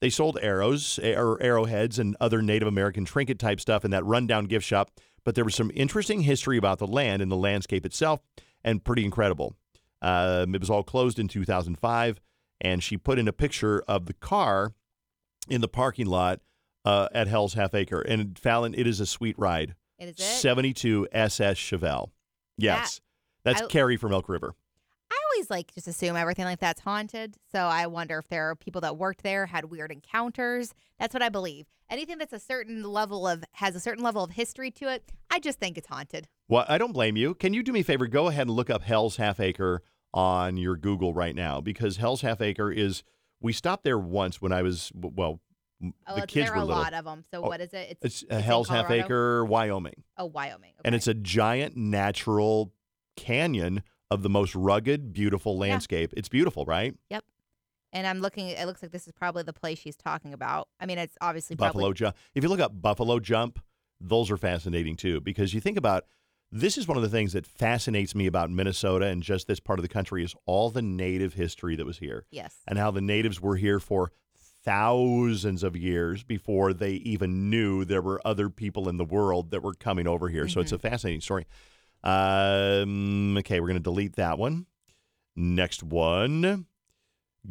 They 0.00 0.10
sold 0.10 0.38
arrows 0.42 0.98
or 0.98 1.42
arrowheads 1.42 1.98
and 1.98 2.16
other 2.20 2.42
Native 2.42 2.68
American 2.68 3.04
trinket 3.04 3.38
type 3.38 3.60
stuff 3.60 3.84
in 3.84 3.90
that 3.92 4.04
rundown 4.04 4.44
gift 4.44 4.66
shop, 4.66 4.90
but 5.24 5.34
there 5.34 5.44
was 5.44 5.54
some 5.54 5.70
interesting 5.74 6.20
history 6.20 6.56
about 6.56 6.78
the 6.78 6.86
land 6.86 7.22
and 7.22 7.30
the 7.30 7.36
landscape 7.36 7.86
itself, 7.86 8.20
and 8.62 8.84
pretty 8.84 9.04
incredible. 9.04 9.56
Um, 10.02 10.54
it 10.54 10.60
was 10.60 10.70
all 10.70 10.82
closed 10.82 11.18
in 11.18 11.28
2005, 11.28 12.20
and 12.60 12.82
she 12.82 12.96
put 12.96 13.18
in 13.18 13.26
a 13.26 13.32
picture 13.32 13.82
of 13.88 14.06
the 14.06 14.12
car 14.12 14.74
in 15.48 15.62
the 15.62 15.68
parking 15.68 16.06
lot 16.06 16.40
uh, 16.84 17.08
at 17.12 17.26
Hell's 17.26 17.54
Half 17.54 17.74
Acre. 17.74 18.00
And 18.00 18.38
Fallon, 18.38 18.74
it 18.74 18.86
is 18.86 19.00
a 19.00 19.06
sweet 19.06 19.38
ride. 19.38 19.74
Is 19.98 20.10
it? 20.10 20.20
72 20.20 21.08
SS 21.10 21.56
Chevelle. 21.56 22.10
Yes, 22.58 23.00
that's 23.46 23.62
I- 23.62 23.66
Carrie 23.66 23.96
from 23.96 24.12
Elk 24.12 24.28
River. 24.28 24.54
I 25.10 25.16
always 25.32 25.48
like 25.50 25.72
just 25.72 25.86
assume 25.86 26.16
everything 26.16 26.44
like 26.46 26.58
that's 26.58 26.80
haunted. 26.80 27.36
So 27.52 27.60
I 27.60 27.86
wonder 27.86 28.18
if 28.18 28.28
there 28.28 28.50
are 28.50 28.56
people 28.56 28.80
that 28.80 28.96
worked 28.96 29.22
there, 29.22 29.46
had 29.46 29.66
weird 29.66 29.92
encounters. 29.92 30.74
That's 30.98 31.14
what 31.14 31.22
I 31.22 31.28
believe. 31.28 31.66
Anything 31.88 32.18
that's 32.18 32.32
a 32.32 32.40
certain 32.40 32.82
level 32.82 33.26
of 33.28 33.44
has 33.52 33.76
a 33.76 33.80
certain 33.80 34.02
level 34.02 34.24
of 34.24 34.32
history 34.32 34.72
to 34.72 34.92
it, 34.92 35.04
I 35.30 35.38
just 35.38 35.60
think 35.60 35.78
it's 35.78 35.86
haunted. 35.86 36.26
Well, 36.48 36.64
I 36.68 36.76
don't 36.78 36.90
blame 36.92 37.16
you. 37.16 37.34
Can 37.34 37.54
you 37.54 37.62
do 37.62 37.72
me 37.72 37.80
a 37.80 37.84
favor? 37.84 38.08
Go 38.08 38.26
ahead 38.26 38.48
and 38.48 38.50
look 38.56 38.68
up 38.68 38.82
Hell's 38.82 39.16
Half 39.16 39.38
Acre 39.38 39.82
on 40.12 40.56
your 40.56 40.76
Google 40.76 41.14
right 41.14 41.34
now 41.36 41.60
because 41.60 41.98
Hell's 41.98 42.22
Half 42.22 42.40
Acre 42.40 42.72
is. 42.72 43.04
We 43.40 43.52
stopped 43.52 43.84
there 43.84 43.98
once 43.98 44.42
when 44.42 44.50
I 44.50 44.62
was 44.62 44.90
well. 44.96 45.40
Oh, 46.08 46.16
the 46.18 46.26
kids 46.26 46.46
there 46.48 46.52
were 46.52 46.60
are 46.60 46.62
a 46.62 46.64
little. 46.64 46.82
lot 46.82 46.94
of 46.94 47.04
them. 47.04 47.22
So 47.30 47.44
Oh, 47.44 47.48
what 47.48 47.60
is 47.60 47.72
it? 47.74 47.98
It's, 48.02 48.22
It's, 48.22 48.42
Hell's 48.44 48.68
Half 48.70 48.90
Acre, 48.90 49.44
Wyoming, 49.44 50.02
Oh, 50.16 50.24
Wyoming. 50.24 50.72
and 50.86 50.94
it's 50.94 51.06
a 51.06 51.12
giant 51.14 51.76
natural 51.76 52.72
canyon 53.16 53.82
of 54.10 54.22
the 54.22 54.28
most 54.28 54.54
rugged, 54.54 55.12
beautiful 55.12 55.58
landscape. 55.58 56.12
It's 56.16 56.28
beautiful, 56.28 56.64
right? 56.64 56.94
Yep. 57.10 57.24
And 57.92 58.06
I'm 58.06 58.20
looking. 58.20 58.48
It 58.48 58.66
looks 58.66 58.82
like 58.82 58.92
this 58.92 59.06
is 59.06 59.12
probably 59.12 59.42
the 59.42 59.52
place 59.52 59.78
she's 59.78 59.96
talking 59.96 60.32
about. 60.32 60.68
I 60.78 60.86
mean, 60.86 60.98
it's 60.98 61.16
obviously 61.20 61.56
Buffalo 61.56 61.84
probably 61.84 61.94
jump. 61.94 62.16
If 62.34 62.42
you 62.44 62.50
look 62.50 62.60
up 62.60 62.80
Buffalo 62.80 63.18
jump, 63.20 63.58
those 64.00 64.30
are 64.30 64.36
fascinating 64.36 64.96
too 64.96 65.20
because 65.20 65.54
you 65.54 65.60
think 65.60 65.78
about 65.78 66.04
this 66.52 66.78
is 66.78 66.86
one 66.86 66.96
of 66.96 67.02
the 67.02 67.08
things 67.08 67.32
that 67.32 67.46
fascinates 67.46 68.14
me 68.14 68.26
about 68.26 68.50
Minnesota 68.50 69.06
and 69.06 69.22
just 69.22 69.48
this 69.48 69.60
part 69.60 69.78
of 69.78 69.82
the 69.82 69.88
country 69.88 70.22
is 70.22 70.34
all 70.46 70.70
the 70.70 70.82
native 70.82 71.34
history 71.34 71.74
that 71.76 71.86
was 71.86 71.98
here 71.98 72.24
yes. 72.30 72.56
and 72.68 72.78
how 72.78 72.90
the 72.90 73.00
natives 73.00 73.40
were 73.40 73.56
here 73.56 73.80
for 73.80 74.12
thousands 74.64 75.62
of 75.62 75.76
years 75.76 76.22
before 76.22 76.72
they 76.72 76.92
even 76.92 77.50
knew 77.50 77.84
there 77.84 78.02
were 78.02 78.20
other 78.24 78.48
people 78.48 78.88
in 78.88 78.96
the 78.96 79.04
world 79.04 79.50
that 79.50 79.62
were 79.62 79.74
coming 79.74 80.06
over 80.06 80.28
here. 80.28 80.48
So 80.48 80.60
it's 80.60 80.72
a 80.72 80.76
mm-hmm. 80.76 80.88
fascinating 80.88 81.20
story. 81.20 81.46
Um, 82.04 83.36
okay, 83.38 83.60
we're 83.60 83.66
going 83.68 83.78
to 83.78 83.82
delete 83.82 84.16
that 84.16 84.38
one. 84.38 84.66
Next 85.34 85.82
one. 85.82 86.66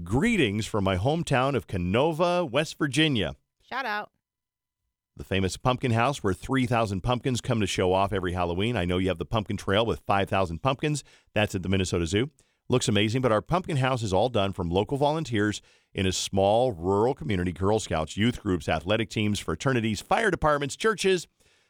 Greetings 0.04 0.66
from 0.66 0.84
my 0.84 0.98
hometown 0.98 1.56
of 1.56 1.68
Kenova, 1.68 2.50
West 2.50 2.78
Virginia 2.78 3.36
Shout 3.70 3.86
out. 3.86 4.12
the 5.16 5.24
famous 5.24 5.56
pumpkin 5.56 5.92
house 5.92 6.22
where 6.24 6.34
3,000 6.34 7.02
pumpkins 7.02 7.40
come 7.40 7.62
to 7.62 7.68
show 7.68 7.94
off 7.94 8.12
every 8.12 8.34
Halloween. 8.34 8.76
I 8.76 8.84
know 8.86 8.98
you 8.98 9.08
have 9.08 9.20
the 9.20 9.26
pumpkin 9.26 9.56
trail 9.56 9.86
with 9.86 10.02
5,000 10.06 10.60
pumpkins. 10.62 11.04
That's 11.34 11.56
at 11.56 11.64
the 11.64 11.70
Minnesota 11.70 12.06
Zoo. 12.08 12.30
Looks 12.68 12.88
amazing, 12.88 13.22
but 13.22 13.32
our 13.32 13.42
pumpkin 13.42 13.78
house 13.78 14.02
is 14.04 14.12
all 14.12 14.28
done 14.28 14.52
from 14.52 14.70
local 14.70 14.98
volunteers 14.98 15.62
in 15.94 16.06
a 16.08 16.12
small 16.12 16.72
rural 16.74 17.14
community 17.14 17.52
Girl 17.54 17.80
Scouts, 17.80 18.18
youth 18.18 18.42
groups, 18.42 18.68
athletic 18.68 19.10
teams, 19.10 19.40
fraternities, 19.40 20.02
fire 20.02 20.32
departments, 20.32 20.76
churches. 20.76 21.28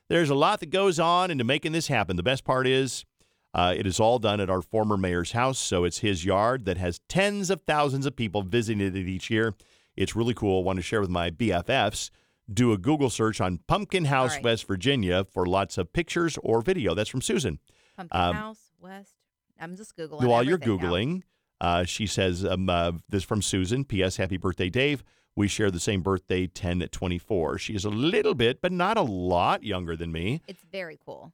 There's 0.10 0.30
a 0.30 0.36
lot 0.36 0.60
that 0.60 0.70
goes 0.70 1.00
on 1.00 1.32
into 1.32 1.44
making 1.44 1.72
this 1.72 1.88
happen. 1.88 2.16
The 2.16 2.24
best 2.24 2.44
part 2.44 2.68
is 2.68 3.06
uh, 3.54 3.74
it 3.76 3.88
is 3.88 4.00
all 4.00 4.20
done 4.20 4.40
at 4.40 4.50
our 4.50 4.62
former 4.62 4.98
mayor's 4.98 5.32
house, 5.32 5.58
so 5.58 5.84
it's 5.84 6.00
his 6.00 6.26
yard 6.26 6.66
that 6.66 6.78
has 6.78 7.00
tens 7.10 7.50
of 7.50 7.62
thousands 7.66 8.06
of 8.06 8.16
people 8.16 8.42
visiting 8.44 8.82
it 8.82 8.96
each 8.96 9.30
year. 9.30 9.54
It's 9.96 10.16
really 10.16 10.34
cool. 10.34 10.64
Want 10.64 10.78
to 10.78 10.84
share 10.84 11.02
with 11.02 11.10
my 11.10 11.32
BFFs. 11.32 12.10
Do 12.54 12.72
a 12.74 12.78
Google 12.78 13.10
search 13.10 13.42
on 13.42 13.60
Pumpkin 13.68 14.06
House, 14.06 14.36
right. 14.36 14.44
West 14.44 14.68
Virginia, 14.68 15.24
for 15.24 15.46
lots 15.48 15.78
of 15.80 15.92
pictures 15.94 16.38
or 16.44 16.62
video. 16.62 16.94
That's 16.94 17.10
from 17.10 17.22
Susan. 17.22 17.60
Pumpkin 17.98 18.20
Um, 18.22 18.36
House 18.36 18.72
West. 18.80 19.16
I'm 19.60 19.76
just 19.76 19.96
googling. 19.98 20.28
While 20.28 20.44
you're. 20.44 20.60
Googling, 20.60 21.22
uh, 21.62 21.86
she 21.86 22.06
says, 22.06 22.46
um, 22.46 22.70
uh, 22.70 22.92
this 23.10 23.24
from 23.24 23.42
Susan. 23.42 23.86
P.S. 23.86 24.18
Happy 24.18 24.38
birthday, 24.38 24.70
Dave. 24.70 25.04
We 25.38 25.48
share 25.50 25.70
the 25.70 25.80
same 25.82 26.02
birthday, 26.02 26.48
10 26.48 26.82
at 26.82 26.92
24. 26.92 27.58
She 27.58 27.76
is 27.76 27.84
a 27.84 27.90
little 27.90 28.36
bit, 28.36 28.62
but 28.62 28.72
not 28.72 28.98
a 28.98 29.02
lot 29.02 29.64
younger 29.64 29.96
than 29.96 30.12
me. 30.12 30.42
It's 30.48 30.64
very 30.72 30.98
cool. 31.04 31.34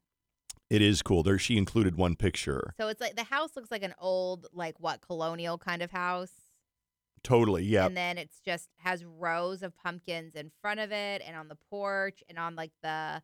It 0.72 0.82
is 0.82 1.02
cool. 1.02 1.22
There, 1.22 1.38
she 1.38 1.58
included 1.58 1.98
one 1.98 2.16
picture. 2.16 2.74
So 2.80 2.88
it's 2.88 3.02
like 3.02 3.16
the 3.16 3.26
house 3.26 3.52
looks 3.56 3.70
like 3.70 3.84
an 3.84 3.94
old, 4.00 4.48
like 4.54 4.80
what 4.80 5.02
colonial 5.02 5.58
kind 5.58 5.84
of 5.84 5.92
house. 5.92 6.32
Totally, 7.24 7.64
yeah. 7.64 7.86
And 7.86 7.96
then 7.96 8.18
it's 8.18 8.40
just 8.40 8.70
has 8.78 9.06
rows 9.06 9.62
of 9.62 9.78
pumpkins 9.78 10.34
in 10.34 10.50
front 10.62 10.80
of 10.80 10.92
it 10.92 11.22
and 11.26 11.36
on 11.36 11.50
the 11.50 11.58
porch 11.70 12.24
and 12.28 12.40
on 12.40 12.56
like 12.56 12.72
the 12.82 13.22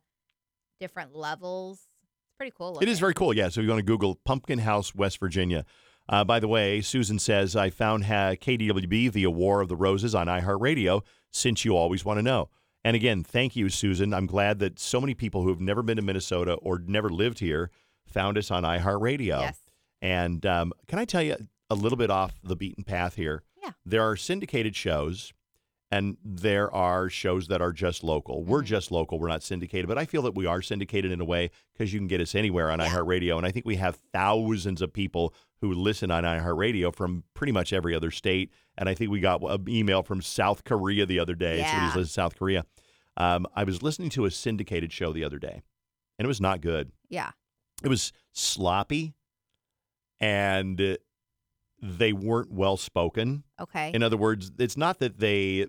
different 0.78 1.16
levels. 1.16 1.88
It's 2.02 2.36
pretty 2.36 2.54
cool. 2.56 2.78
It 2.78 2.88
is 2.88 3.00
very 3.00 3.14
cool. 3.14 3.34
Yeah. 3.34 3.48
So 3.48 3.60
you're 3.60 3.66
going 3.66 3.80
to 3.80 3.84
Google 3.84 4.14
Pumpkin 4.24 4.60
House, 4.60 4.94
West 4.94 5.18
Virginia. 5.18 5.64
Uh, 6.08 6.24
by 6.24 6.40
the 6.40 6.48
way, 6.48 6.80
Susan 6.80 7.18
says, 7.18 7.54
I 7.54 7.70
found 7.70 8.04
ha- 8.04 8.34
KDWB 8.34 9.10
via 9.10 9.30
War 9.30 9.60
of 9.60 9.68
the 9.68 9.76
Roses 9.76 10.14
on 10.14 10.26
iHeartRadio 10.26 11.02
since 11.30 11.64
you 11.64 11.76
always 11.76 12.04
want 12.04 12.18
to 12.18 12.22
know. 12.22 12.48
And 12.84 12.96
again, 12.96 13.22
thank 13.22 13.56
you, 13.56 13.68
Susan. 13.68 14.14
I'm 14.14 14.26
glad 14.26 14.60
that 14.60 14.78
so 14.78 15.00
many 15.00 15.14
people 15.14 15.42
who 15.42 15.48
have 15.48 15.60
never 15.60 15.82
been 15.82 15.96
to 15.96 16.02
Minnesota 16.02 16.54
or 16.54 16.78
never 16.78 17.10
lived 17.10 17.40
here 17.40 17.70
found 18.06 18.38
us 18.38 18.50
on 18.50 18.62
iHeartRadio. 18.62 19.40
Yes. 19.40 19.58
And 20.00 20.46
um, 20.46 20.72
can 20.86 20.98
I 20.98 21.04
tell 21.04 21.22
you 21.22 21.36
a 21.68 21.74
little 21.74 21.98
bit 21.98 22.10
off 22.10 22.40
the 22.42 22.56
beaten 22.56 22.84
path 22.84 23.16
here? 23.16 23.42
Yeah. 23.62 23.72
There 23.84 24.02
are 24.02 24.16
syndicated 24.16 24.74
shows 24.76 25.32
and 25.90 26.16
there 26.22 26.72
are 26.74 27.08
shows 27.08 27.48
that 27.48 27.62
are 27.62 27.72
just 27.72 28.04
local. 28.04 28.44
We're 28.44 28.62
Mhm. 28.62 28.66
just 28.66 28.90
local. 28.90 29.18
We're 29.18 29.28
not 29.28 29.42
syndicated, 29.42 29.88
but 29.88 29.96
I 29.98 30.04
feel 30.04 30.22
that 30.22 30.34
we 30.34 30.44
are 30.46 30.60
syndicated 30.60 31.10
in 31.12 31.20
a 31.20 31.24
way 31.24 31.50
because 31.72 31.92
you 31.92 31.98
can 31.98 32.08
get 32.08 32.20
us 32.20 32.34
anywhere 32.34 32.70
on 32.70 32.78
iHeartRadio. 32.78 33.36
And 33.38 33.46
I 33.46 33.50
think 33.50 33.64
we 33.64 33.76
have 33.76 33.96
thousands 34.12 34.82
of 34.82 34.92
people 34.92 35.32
who 35.60 35.72
listen 35.72 36.10
on 36.10 36.24
iHeartRadio 36.24 36.94
from 36.94 37.24
pretty 37.34 37.52
much 37.52 37.72
every 37.72 37.94
other 37.94 38.10
state. 38.10 38.52
And 38.76 38.88
I 38.88 38.94
think 38.94 39.10
we 39.10 39.20
got 39.20 39.42
an 39.42 39.68
email 39.68 40.02
from 40.02 40.20
South 40.22 40.62
Korea 40.64 41.06
the 41.06 41.18
other 41.18 41.34
day. 41.34 41.58
Yeah. 41.58 41.86
lives 41.86 41.96
in 41.96 42.04
South 42.06 42.36
Korea. 42.36 42.64
Um, 43.16 43.46
I 43.56 43.64
was 43.64 43.82
listening 43.82 44.10
to 44.10 44.26
a 44.26 44.30
syndicated 44.30 44.92
show 44.92 45.12
the 45.12 45.24
other 45.24 45.38
day, 45.40 45.62
and 46.18 46.24
it 46.24 46.28
was 46.28 46.40
not 46.40 46.60
good. 46.60 46.92
Yeah. 47.08 47.32
It 47.82 47.88
was 47.88 48.12
sloppy, 48.32 49.14
and 50.20 50.98
they 51.80 52.12
weren't 52.12 52.52
well 52.52 52.76
spoken. 52.76 53.44
Okay. 53.60 53.90
In 53.92 54.02
other 54.02 54.16
words, 54.16 54.50
it's 54.58 54.76
not 54.76 54.98
that 55.00 55.18
they 55.18 55.66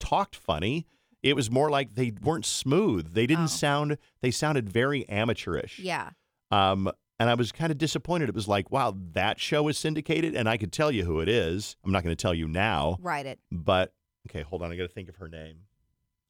talked 0.00 0.36
funny. 0.36 0.86
It 1.22 1.34
was 1.36 1.50
more 1.50 1.70
like 1.70 1.94
they 1.94 2.12
weren't 2.22 2.44
smooth. 2.46 3.14
They 3.14 3.26
didn't 3.26 3.44
Oh. 3.44 3.48
sound. 3.48 3.98
They 4.20 4.30
sounded 4.30 4.68
very 4.68 5.08
amateurish. 5.08 5.78
yeah. 5.78 6.10
Um, 6.50 6.90
and 7.18 7.30
I 7.30 7.34
was 7.34 7.52
kind 7.52 7.70
of 7.70 7.78
disappointed. 7.78 8.28
It 8.28 8.34
was 8.34 8.48
like, 8.48 8.70
wow, 8.70 8.94
that 9.12 9.40
show 9.40 9.68
is 9.68 9.78
syndicated, 9.78 10.34
and 10.34 10.48
I 10.48 10.56
could 10.56 10.72
tell 10.72 10.90
you 10.90 11.04
who 11.04 11.20
it 11.20 11.28
is. 11.28 11.76
I'm 11.84 11.92
not 11.92 12.02
going 12.02 12.14
to 12.14 12.20
tell 12.20 12.34
you 12.34 12.48
now, 12.48 12.98
Write 13.00 13.24
it. 13.26 13.38
but 13.52 13.94
okay, 14.28 14.42
hold 14.42 14.62
on. 14.62 14.70
I 14.72 14.76
got 14.76 14.82
to 14.82 14.88
think 14.88 15.08
of 15.08 15.16
her 15.16 15.28
name. 15.28 15.60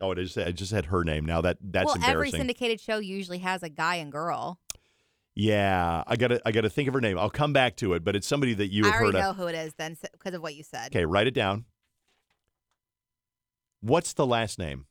Oh, 0.01 0.11
it 0.13 0.19
is. 0.19 0.37
I 0.37 0.51
just 0.53 0.73
had 0.73 0.87
her 0.87 1.03
name. 1.03 1.25
Now 1.25 1.41
that 1.41 1.57
that's 1.63 1.87
well, 1.87 2.05
every 2.05 2.31
syndicated 2.31 2.81
show 2.81 2.99
usually 2.99 3.39
has 3.39 3.63
a 3.63 3.69
guy 3.71 3.97
and 3.97 4.13
girl. 4.13 4.59
yeah, 5.35 6.05
I 6.07 6.17
got 6.17 6.29
to. 6.29 6.41
I 6.47 6.53
got 6.53 6.61
to 6.63 6.71
think 6.71 6.89
of 6.89 6.95
her 6.95 7.01
name. 7.01 7.19
I'll 7.19 7.31
come 7.31 7.53
back 7.53 7.77
to 7.77 7.95
it, 7.95 8.05
but 8.05 8.15
it's 8.15 8.27
somebody 8.27 8.55
that 8.55 8.69
you 8.71 8.85
I 8.85 8.89
have 8.89 8.95
already 9.01 9.19
heard 9.19 9.23
know 9.25 9.31
of. 9.31 9.37
who 9.37 9.47
it 9.47 9.55
is 9.55 9.75
then 9.75 9.97
because 10.13 10.35
of 10.35 10.43
what 10.43 10.55
you 10.55 10.63
said. 10.63 10.89
Okay, 10.89 11.05
write 11.05 11.27
it 11.27 11.35
down. 11.35 11.65
What's 13.85 14.15
the 14.15 14.27
last 14.27 14.59
name? 14.59 14.87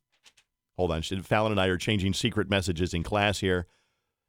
Hold 0.77 0.91
on. 0.91 1.01
Fallon 1.01 1.51
and 1.51 1.59
I 1.59 1.65
are 1.67 1.77
changing 1.77 2.13
secret 2.13 2.47
messages 2.49 2.93
in 2.93 3.01
class 3.01 3.39
here. 3.39 3.65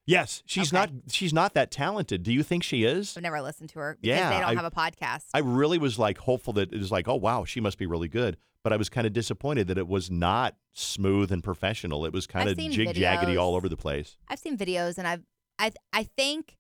Yes, 0.07 0.43
she's 0.47 0.73
Okay. 0.73 0.79
not. 0.81 0.91
She's 1.11 1.33
not 1.33 1.53
that 1.55 1.71
talented. 1.71 2.23
Do 2.23 2.33
you 2.33 2.43
think 2.43 2.63
she 2.63 2.85
is? 2.85 3.15
I've 3.17 3.23
never 3.23 3.41
listened 3.43 3.71
to 3.71 3.79
her 3.79 3.99
because 4.01 4.19
Yeah, 4.19 4.31
they 4.31 4.41
don't 4.41 4.51
I- 4.59 4.63
have 4.63 4.65
a 4.65 4.71
podcast. 4.71 5.25
I 5.35 5.39
really 5.41 5.79
was 5.79 5.99
like 5.99 6.19
hopeful 6.19 6.53
that 6.55 6.73
it 6.73 6.79
was 6.79 6.91
like, 6.93 7.09
oh 7.09 7.15
wow, 7.17 7.45
she 7.45 7.61
must 7.61 7.77
be 7.79 7.87
really 7.87 8.09
good. 8.09 8.37
But 8.63 8.73
I 8.73 8.77
was 8.77 8.89
kind 8.89 9.07
of 9.07 9.13
disappointed 9.13 9.67
that 9.69 9.77
it 9.79 9.87
was 9.89 10.11
not 10.11 10.57
smooth 10.73 11.31
and 11.31 11.45
professional. 11.45 12.07
It 12.07 12.13
was 12.15 12.27
kind 12.27 12.49
I've 12.49 12.59
of 12.59 12.71
jig 12.73 12.89
jaggedy 12.95 13.39
all 13.41 13.55
over 13.55 13.69
the 13.69 13.77
place. 13.77 14.17
I've 14.29 14.39
seen 14.39 14.57
videos 14.57 14.97
and 14.99 15.07
I've 15.07 15.23
I 15.59 15.73
I 15.93 16.05
think 16.05 16.57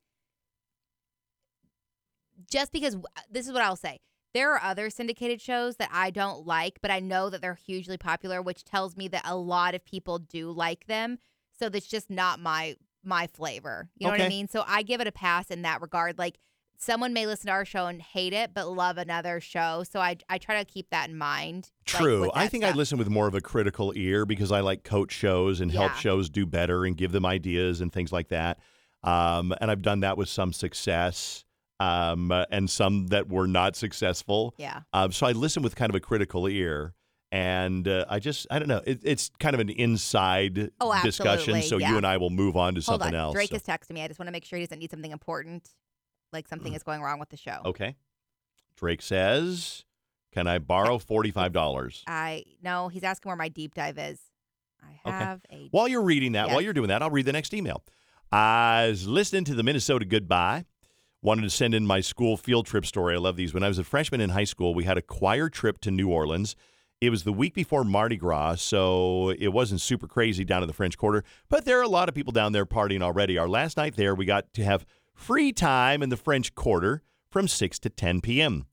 just 2.51 2.73
because 2.73 2.97
this 3.31 3.47
is 3.47 3.53
what 3.53 3.63
I'll 3.63 3.77
say. 3.77 4.01
There 4.35 4.53
are 4.53 4.63
other 4.63 4.91
syndicated 4.91 5.41
shows 5.41 5.77
that 5.77 5.91
I 5.93 6.11
don't 6.11 6.45
like, 6.45 6.81
but 6.83 6.91
I 6.91 6.99
know 6.99 7.31
that 7.31 7.41
they're 7.41 7.55
hugely 7.55 7.97
popular, 7.97 8.43
which 8.43 8.65
tells 8.65 8.97
me 8.97 9.07
that 9.09 9.23
a 9.25 9.37
lot 9.37 9.77
of 9.77 9.85
people 9.85 10.19
do 10.19 10.51
like 10.51 10.87
them. 10.87 11.19
So 11.59 11.69
that's 11.69 11.87
just 11.87 12.11
not 12.11 12.41
my 12.41 12.75
my 13.05 13.29
flavor. 13.29 13.91
You 13.97 14.07
know 14.07 14.13
what 14.13 14.21
I 14.21 14.29
mean? 14.29 14.49
So 14.49 14.65
I 14.67 14.83
give 14.83 15.01
it 15.01 15.07
a 15.07 15.13
pass 15.13 15.51
in 15.51 15.63
that 15.63 15.81
regard. 15.81 16.19
Like 16.19 16.39
someone 16.79 17.13
may 17.13 17.27
listen 17.27 17.47
to 17.47 17.53
our 17.53 17.65
show 17.65 17.87
and 17.87 18.03
hate 18.03 18.33
it, 18.33 18.53
but 18.55 18.69
love 18.69 18.99
another 18.99 19.41
show. 19.41 19.85
So 19.89 20.01
I 20.01 20.17
I 20.29 20.39
try 20.39 20.59
to 20.59 20.65
keep 20.65 20.91
that 20.91 21.09
in 21.09 21.17
mind. 21.17 21.71
True. 21.85 22.23
with 22.23 22.31
I 22.35 22.49
think 22.49 22.65
I 22.65 22.73
listen 22.73 22.99
with 22.99 23.09
more 23.09 23.29
of 23.29 23.37
a 23.37 23.41
critical 23.41 23.93
ear 23.95 24.27
because 24.27 24.51
I 24.51 24.61
like 24.61 24.83
coach 24.83 25.13
shows 25.13 25.61
and 25.61 25.71
help 25.71 25.95
shows 25.95 26.29
do 26.29 26.45
better 26.45 26.85
and 26.85 26.97
give 26.97 27.13
them 27.13 27.25
ideas 27.25 27.81
and 27.81 27.93
things 27.93 28.11
like 28.11 28.29
that. 28.29 28.59
Um, 29.05 29.55
and 29.61 29.71
I've 29.71 29.83
done 29.83 30.01
that 30.01 30.17
with 30.17 30.29
some 30.29 30.53
success 30.53 31.44
um, 31.81 32.31
uh, 32.31 32.45
and 32.51 32.69
some 32.71 33.09
that 33.09 33.29
were 33.29 33.47
not 33.47 33.77
successful. 33.77 34.55
Yeah. 34.59 34.81
Um, 34.93 35.13
so 35.13 35.27
I 35.27 35.33
listen 35.33 35.63
with 35.63 35.77
kind 35.77 35.91
of 35.91 35.95
a 35.97 36.01
critical 36.01 36.47
ear. 36.49 36.95
And 37.33 37.89
uh, 37.89 38.05
I 38.09 38.21
just, 38.21 38.47
I 38.49 38.61
don't 38.61 38.69
know. 38.69 38.81
It, 38.87 39.01
it's 39.03 39.31
kind 39.41 39.55
of 39.55 39.61
an 39.61 39.69
inside 39.69 40.71
Oh, 40.81 40.97
discussion. 41.03 41.63
So 41.63 41.79
yeah. 41.79 41.91
you 41.91 41.97
and 41.97 42.07
I 42.07 42.17
will 42.19 42.31
move 42.31 42.57
on 42.57 42.77
to 42.77 42.81
Hold 42.81 42.85
something 43.01 43.09
on. 43.09 43.21
else. 43.21 43.35
Drake 43.35 43.51
So- 43.51 43.57
is 43.57 43.63
texting 43.63 43.91
me. 43.95 44.03
I 44.03 44.07
just 44.07 44.21
want 44.21 44.29
to 44.29 44.33
make 44.33 44.45
sure 44.45 44.57
he 44.57 44.65
doesn't 44.65 44.79
need 44.79 44.91
something 44.93 45.11
important, 45.11 45.69
like 46.33 46.47
something 46.47 46.73
is 46.75 46.85
going 46.85 47.03
wrong 47.03 47.19
with 47.19 47.31
the 47.31 47.37
show. 47.37 47.61
Okay. 47.65 47.97
Drake 48.77 49.03
says, 49.03 49.85
"Can 50.33 50.47
I 50.47 50.59
borrow 50.59 50.99
forty-five 50.99 51.53
dollars?" 51.53 52.05
I 52.07 52.45
no, 52.63 52.87
he's 52.89 53.03
asking 53.05 53.31
where 53.31 53.37
my 53.37 53.49
deep 53.49 53.75
dive 53.75 53.99
is. 53.99 54.21
I 54.83 55.09
Okay. 55.09 55.17
have 55.19 55.41
a 55.51 55.69
While 55.73 55.89
you're 55.89 56.03
reading 56.03 56.33
that, 56.33 56.49
while 56.51 56.61
you're 56.61 56.73
doing 56.73 56.89
that, 56.89 57.03
I'll 57.03 57.11
read 57.11 57.27
the 57.27 57.33
next 57.33 57.53
email. 57.55 57.83
I 58.31 58.87
was 58.89 59.07
listening 59.09 59.45
to 59.47 59.55
the 59.55 59.63
Minnesota 59.63 60.05
Goodbye. 60.05 60.67
Wanted 61.25 61.41
to 61.45 61.51
send 61.51 61.75
in 61.75 61.87
my 61.87 62.03
school 62.03 62.37
field 62.37 62.67
trip 62.67 62.85
story. 62.85 63.15
I 63.15 63.19
love 63.19 63.37
these. 63.37 63.55
When 63.55 63.63
I 63.63 63.69
was 63.69 63.79
a 63.79 63.85
freshman 63.85 64.21
in 64.21 64.29
high 64.29 64.45
school, 64.45 64.75
we 64.75 64.85
had 64.85 64.99
a 64.99 65.03
choir 65.03 65.49
trip 65.49 65.81
to 65.81 65.91
New 65.91 66.11
Orleans. 66.11 66.55
It 67.01 67.09
was 67.09 67.25
the 67.25 67.33
week 67.33 67.55
before 67.55 67.83
Mardi 67.83 68.19
Gras, 68.19 68.57
so 68.57 69.31
it 69.31 69.49
wasn't 69.49 69.81
super 69.81 70.07
crazy 70.07 70.45
down 70.45 70.63
in 70.63 70.67
the 70.67 70.75
French 70.75 70.99
Quarter, 70.99 71.25
but 71.49 71.65
there 71.65 71.79
are 71.79 71.83
a 71.83 71.89
lot 71.89 72.11
of 72.11 72.15
people 72.15 72.35
down 72.35 72.53
there 72.53 72.67
partying 72.67 73.01
already. 73.01 73.39
Our 73.39 73.49
last 73.49 73.79
night 73.79 73.97
there, 73.97 74.15
we 74.15 74.27
got 74.27 74.53
to 74.53 74.65
have 74.65 74.85
free 75.15 75.51
time 75.51 76.03
in 76.03 76.11
the 76.11 76.19
French 76.19 76.55
Quarter 76.55 77.01
from 77.31 77.49
6 77.49 77.79
to 77.79 77.89
10 77.89 78.21
p.m. 78.21 78.67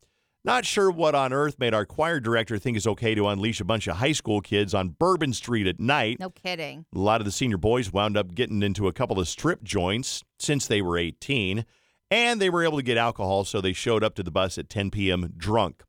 Not 0.43 0.65
sure 0.65 0.91
what 0.91 1.15
on 1.15 1.31
earth 1.31 1.57
made 1.57 1.73
our 1.73 1.85
choir 1.85 2.19
director 2.19 2.57
think 2.57 2.75
it's 2.75 2.85
okay 2.85 3.15
to 3.15 3.29
unleash 3.29 3.61
a 3.61 3.65
bunch 3.65 3.87
of 3.87 3.95
high 3.95 4.11
school 4.11 4.41
kids 4.41 4.73
on 4.73 4.89
Bourbon 4.89 5.31
Street 5.31 5.67
at 5.67 5.79
night. 5.79 6.19
no 6.19 6.31
kidding. 6.31 6.85
A 6.93 6.99
lot 6.99 7.21
of 7.21 7.25
the 7.25 7.31
senior 7.31 7.57
boys 7.57 7.93
wound 7.93 8.17
up 8.17 8.35
getting 8.35 8.61
into 8.61 8.89
a 8.89 8.93
couple 8.93 9.21
of 9.21 9.29
strip 9.29 9.63
joints 9.63 10.21
since 10.37 10.67
they 10.67 10.81
were 10.81 10.97
18, 10.97 11.63
and 12.11 12.39
they 12.41 12.49
were 12.49 12.63
able 12.63 12.77
to 12.77 12.83
get 12.83 12.97
alcohol, 12.97 13.45
so 13.45 13.61
they 13.61 13.73
showed 13.73 14.03
up 14.03 14.13
to 14.15 14.23
the 14.23 14.29
bus 14.31 14.57
at 14.57 14.69
10 14.69 14.91
p.m. 14.91 15.33
drunk. 15.37 15.81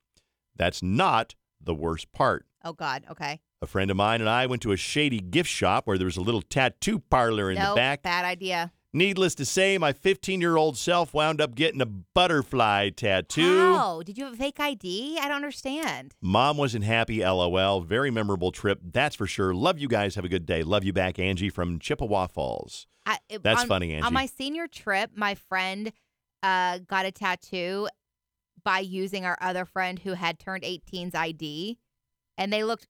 That's 0.57 0.83
not 0.83 1.35
the 1.61 1.75
worst 1.75 2.13
part. 2.13 2.47
Oh 2.65 2.73
God. 2.73 3.05
Okay. 3.11 3.41
A 3.61 3.67
friend 3.67 3.91
of 3.91 3.97
mine 3.97 4.21
and 4.21 4.31
I 4.31 4.47
went 4.47 4.63
to 4.63 4.73
a 4.73 4.77
shady 4.77 5.21
gift 5.21 5.51
shop 5.51 5.87
where 5.87 5.99
there 5.99 6.05
was 6.07 6.17
a 6.17 6.21
little 6.23 6.43
tattoo 6.43 6.99
parlor 6.99 7.51
in 7.51 7.59
no, 7.59 7.71
the 7.71 7.77
back. 7.77 8.03
bad 8.03 8.25
idea. 8.25 8.73
Needless 8.95 9.35
to 9.37 9.47
say, 9.47 9.79
my 9.79 9.93
15 9.93 10.41
year 10.41 10.57
old 10.57 10.77
self 10.77 11.15
wound 11.15 11.41
up 11.41 11.55
getting 11.55 11.81
a 11.81 11.87
butterfly 11.87 12.91
tattoo. 12.91 13.59
How? 13.59 14.03
Did 14.03 14.19
you 14.19 14.25
have 14.25 14.35
a 14.35 14.37
fake 14.37 14.61
ID? 14.61 15.19
I 15.19 15.29
don't 15.29 15.37
understand. 15.37 16.15
Mom 16.21 16.57
wasn't 16.59 16.85
happy, 16.85 17.21
lol. 17.25 17.81
Very 17.81 18.11
memorable 18.11 18.53
trip, 18.53 18.81
that's 18.93 19.17
for 19.17 19.27
sure. 19.27 19.55
Love 19.55 19.79
you 19.79 19.89
guys. 19.89 20.15
Have 20.17 20.25
a 20.25 20.29
good 20.29 20.45
day. 20.45 20.63
Love 20.63 20.85
you 20.85 20.93
back, 20.93 21.19
Angie 21.19 21.49
from 21.49 21.79
Chippewa 21.79 22.27
Falls. 22.27 22.87
I, 23.07 23.19
it- 23.29 23.43
That's 23.43 23.63
on, 23.63 23.69
funny, 23.69 23.95
Angie. 23.95 24.07
On 24.07 24.13
my 24.13 24.27
senior 24.27 24.67
trip, 24.69 25.11
my 25.17 25.35
friend 25.35 25.93
uh, 26.43 26.79
got 26.79 27.07
a 27.07 27.13
tattoo 27.13 27.89
by 28.65 28.79
using 28.81 29.25
our 29.25 29.37
other 29.41 29.65
friend 29.65 29.99
who 29.99 30.13
had 30.13 30.39
turned 30.39 30.63
18's 30.63 31.15
ID, 31.15 31.79
and 32.39 32.53
they 32.53 32.65
looked 32.65 32.87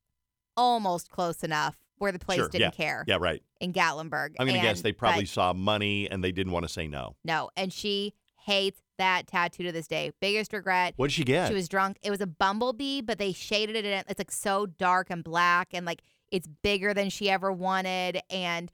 almost 0.57 1.11
close 1.11 1.43
enough 1.43 1.77
where 1.99 2.13
the 2.13 2.19
place 2.19 2.39
Sure, 2.39 2.49
didn't 2.49 2.75
care 2.75 3.05
Yeah, 3.07 3.17
right. 3.21 3.43
in 3.61 3.73
Gatlinburg. 3.73 4.35
I'm 4.39 4.47
going 4.47 4.61
to 4.61 4.67
guess 4.67 4.83
they 4.83 4.93
probably 4.93 5.23
but 5.23 5.29
saw 5.29 5.53
money 5.53 6.11
and 6.11 6.23
they 6.23 6.33
didn't 6.33 6.53
want 6.53 6.65
to 6.67 6.69
say 6.69 6.89
no. 6.89 7.17
no, 7.25 7.51
and 7.57 7.73
she 7.73 8.13
hates 8.45 8.81
that 8.99 9.27
tattoo 9.29 9.63
to 9.63 9.73
this 9.73 9.87
day. 9.87 10.11
Biggest 10.21 10.53
regret. 10.53 10.95
What 10.97 11.07
did 11.07 11.13
she 11.15 11.25
get? 11.25 11.49
She 11.49 11.55
was 11.55 11.69
drunk. 11.69 11.99
It 12.03 12.11
was 12.11 12.21
a 12.21 12.27
bumblebee, 12.27 13.01
but 13.01 13.19
they 13.19 13.33
shaded 13.33 13.77
it 13.77 13.85
in. 13.85 14.03
It's 14.09 14.19
like 14.19 14.33
so 14.33 14.67
dark 14.67 15.11
and 15.11 15.23
black, 15.25 15.69
and 15.73 15.87
like 15.87 16.03
it's 16.31 16.49
bigger 16.63 16.93
than 16.93 17.09
she 17.09 17.31
ever 17.31 17.53
wanted. 17.53 18.21
And 18.31 18.71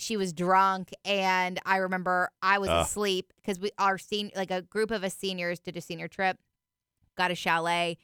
she 0.00 0.16
was 0.16 0.32
drunk. 0.32 0.90
And 1.04 1.58
I 1.66 1.76
remember 1.76 2.30
I 2.42 2.58
was 2.58 2.68
Ugh. 2.68 2.84
asleep 2.86 3.32
because 3.36 3.58
we 3.60 3.70
our 3.78 3.98
senior 3.98 4.32
like 4.36 4.50
a 4.50 4.62
group 4.62 4.90
of 4.90 5.04
us 5.04 5.14
seniors 5.14 5.58
did 5.60 5.76
a 5.76 5.80
senior 5.80 6.08
trip, 6.08 6.38
got 7.16 7.30
a 7.30 7.34
chalet. 7.34 7.98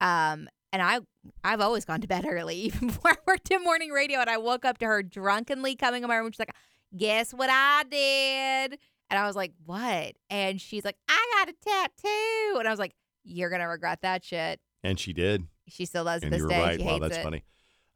Um, 0.00 0.48
and 0.72 0.82
I 0.82 1.00
I've 1.44 1.60
always 1.60 1.84
gone 1.84 2.00
to 2.00 2.06
bed 2.08 2.24
early, 2.28 2.56
even 2.56 2.88
before 2.88 3.12
I 3.12 3.16
worked 3.26 3.50
in 3.50 3.62
morning 3.64 3.90
radio. 3.90 4.20
And 4.20 4.30
I 4.30 4.36
woke 4.38 4.64
up 4.64 4.78
to 4.78 4.86
her 4.86 5.02
drunkenly 5.02 5.76
coming 5.76 6.02
in 6.02 6.08
my 6.08 6.16
room. 6.16 6.30
She's 6.30 6.38
like, 6.38 6.54
"Guess 6.96 7.32
what 7.34 7.48
I 7.50 7.82
did?" 7.90 8.78
And 9.10 9.18
I 9.18 9.26
was 9.26 9.36
like, 9.36 9.52
"What?" 9.64 10.14
And 10.30 10.60
she's 10.60 10.84
like, 10.84 10.96
"I 11.08 11.26
got 11.38 11.48
a 11.48 11.54
tattoo." 11.64 12.58
And 12.58 12.68
I 12.68 12.70
was 12.70 12.78
like, 12.78 12.94
"You're 13.24 13.50
gonna 13.50 13.68
regret 13.68 14.00
that 14.02 14.24
shit." 14.24 14.60
and 14.84 14.98
she 14.98 15.12
did. 15.12 15.44
She 15.66 15.84
still 15.86 16.04
does 16.04 16.22
And 16.22 16.32
this 16.32 16.38
you're 16.38 16.48
day. 16.48 16.60
right. 16.62 16.80
Wow, 16.80 16.98
that's 17.00 17.16
it. 17.16 17.22
funny. 17.24 17.42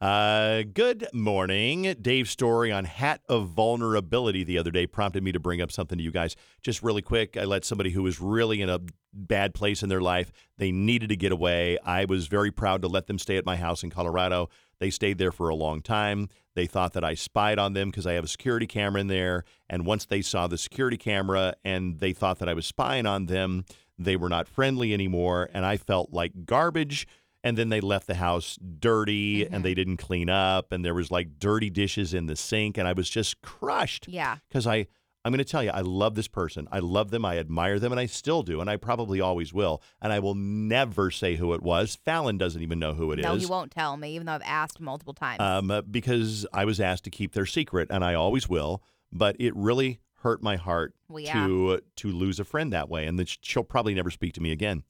Uh, 0.03 0.65
good 0.75 1.07
morning. 1.13 1.95
Dave's 2.03 2.29
story 2.29 2.73
on 2.73 2.85
hat 2.85 3.21
of 3.29 3.51
vulnerability 3.51 4.43
the 4.43 4.59
other 4.59 4.73
day 4.73 4.85
prompted 4.85 5.23
me 5.23 5.31
to 5.31 5.39
bring 5.39 5.63
up 5.63 5.71
something 5.71 5.97
to 5.97 6.03
you 6.03 6.11
guys. 6.11 6.35
Just 6.61 6.83
really 6.83 7.03
quick, 7.03 7.37
I 7.37 7.45
let 7.45 7.65
somebody 7.65 7.91
who 7.91 8.03
was 8.03 8.21
really 8.21 8.61
in 8.61 8.69
a 8.69 8.81
bad 9.13 9.55
place 9.55 9.81
in 9.81 9.89
their 9.89 10.01
life, 10.01 10.33
they 10.59 10.73
needed 10.73 11.11
to 11.11 11.17
get 11.17 11.31
away. 11.31 11.79
I 11.85 12.07
was 12.07 12.27
very 12.27 12.51
proud 12.51 12.83
to 12.83 12.89
let 12.89 13.07
them 13.07 13.17
stay 13.17 13.37
at 13.37 13.47
my 13.47 13.55
house 13.55 13.85
in 13.85 13.91
Colorado. 13.91 14.49
They 14.81 14.91
stayed 14.91 15.19
there 15.19 15.31
for 15.31 15.49
a 15.49 15.55
long 15.55 15.83
time. 15.83 16.29
They 16.57 16.67
thought 16.67 16.95
that 16.95 17.05
I 17.05 17.15
spied 17.15 17.61
on 17.61 17.75
them 17.75 17.91
because 17.91 18.05
I 18.05 18.15
have 18.15 18.25
a 18.25 18.29
security 18.29 18.67
camera 18.67 19.01
in 19.01 19.07
there. 19.07 19.45
And 19.71 19.87
once 19.87 20.05
they 20.05 20.21
saw 20.21 20.49
the 20.49 20.59
security 20.59 20.97
camera 20.97 21.55
and 21.65 22.01
they 22.01 22.13
thought 22.13 22.41
that 22.41 22.49
I 22.49 22.55
was 22.55 22.67
spying 22.67 23.07
on 23.07 23.27
them, 23.27 23.67
they 23.97 24.17
were 24.17 24.29
not 24.29 24.49
friendly 24.49 24.93
anymore. 24.93 25.49
And 25.55 25.65
I 25.65 25.77
felt 25.77 26.13
like 26.13 26.45
garbage 26.45 27.07
and 27.45 27.57
then 27.59 27.69
they 27.69 27.81
left 27.81 28.07
the 28.07 28.15
house 28.15 28.57
dirty 28.79 29.45
Mhm. 29.45 29.49
and 29.53 29.65
they 29.65 29.75
didn't 29.75 29.97
clean 29.97 30.29
up 30.31 30.73
and 30.73 30.85
there 30.85 30.95
was 30.95 31.11
like 31.11 31.39
dirty 31.39 31.71
dishes 31.71 32.15
in 32.15 32.27
the 32.27 32.37
sink 32.37 32.79
and 32.79 32.87
I 32.89 32.93
was 32.93 33.09
just 33.11 33.41
crushed 33.43 34.07
Yeah. 34.09 34.39
because 34.49 34.67
I 34.67 34.87
I'm 35.25 35.31
going 35.31 35.39
to 35.39 35.45
tell 35.45 35.63
you 35.63 35.71
I 35.71 35.83
love 35.83 36.17
this 36.17 36.27
person. 36.27 36.67
I 36.73 36.81
love 36.81 37.11
them, 37.13 37.25
I 37.25 37.39
admire 37.39 37.79
them 37.79 37.93
and 37.93 38.01
I 38.01 38.07
still 38.07 38.43
do 38.43 38.61
and 38.61 38.69
I 38.69 38.77
probably 38.77 39.21
always 39.21 39.53
will. 39.53 39.81
And 40.01 40.13
I 40.13 40.19
will 40.19 40.35
never 40.35 41.13
say 41.13 41.37
who 41.37 41.55
it 41.55 41.63
was. 41.63 41.95
Fallon 42.05 42.39
doesn't 42.39 42.61
even 42.61 42.81
know 42.81 42.95
who 42.95 43.13
it 43.13 43.21
is. 43.21 43.25
no, 43.25 43.37
he 43.37 43.47
won't 43.47 43.71
tell 43.71 43.97
me, 43.97 44.15
even 44.17 44.27
though 44.27 44.33
I've 44.33 44.43
asked 44.45 44.81
multiple 44.81 45.15
times. 45.15 45.41
Um, 45.41 45.71
uh, 45.71 45.83
because 45.83 46.45
I 46.53 46.65
was 46.65 46.81
asked 46.81 47.05
to 47.05 47.11
keep 47.11 47.35
their 47.35 47.47
secret 47.47 47.87
and 47.91 48.05
I 48.05 48.15
always 48.15 48.49
will, 48.49 48.83
but 49.13 49.37
it 49.39 49.55
really 49.55 50.01
hurt 50.23 50.43
my 50.43 50.57
heart 50.57 50.95
well, 51.09 51.21
yeah. 51.23 51.35
to 51.47 51.81
to 51.97 52.09
lose 52.11 52.41
a 52.41 52.45
friend 52.45 52.73
that 52.73 52.89
way 52.89 53.07
and 53.07 53.17
that 53.21 53.29
she'll 53.43 53.63
probably 53.65 53.95
never 53.95 54.11
speak 54.11 54.33
to 54.35 54.41
me 54.41 54.51
again. 54.51 54.83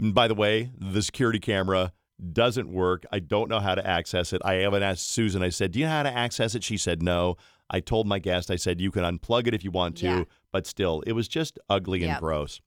And 0.00 0.14
by 0.14 0.28
the 0.28 0.34
way, 0.34 0.70
the 0.78 1.02
security 1.02 1.38
camera 1.38 1.92
doesn't 2.32 2.70
work. 2.70 3.04
I 3.12 3.18
don't 3.18 3.48
know 3.48 3.60
how 3.60 3.74
to 3.74 3.86
access 3.86 4.32
it. 4.32 4.42
I 4.44 4.54
haven't 4.54 4.82
asked 4.82 5.10
Susan. 5.10 5.42
I 5.42 5.48
said, 5.48 5.72
Do 5.72 5.78
you 5.78 5.86
know 5.86 5.92
how 5.92 6.02
to 6.02 6.16
access 6.16 6.54
it? 6.54 6.64
She 6.64 6.76
said, 6.76 7.02
No. 7.02 7.36
I 7.72 7.80
told 7.80 8.06
my 8.06 8.18
guest, 8.18 8.50
I 8.50 8.56
said, 8.56 8.80
You 8.80 8.90
can 8.90 9.04
unplug 9.04 9.46
it 9.46 9.54
if 9.54 9.62
you 9.62 9.70
want 9.70 9.96
to, 9.98 10.06
Yeah. 10.06 10.24
but 10.52 10.66
still, 10.66 11.02
it 11.06 11.12
was 11.12 11.28
just 11.28 11.58
ugly 11.68 12.00
and 12.02 12.10
Yep. 12.12 12.20
gross. 12.20 12.60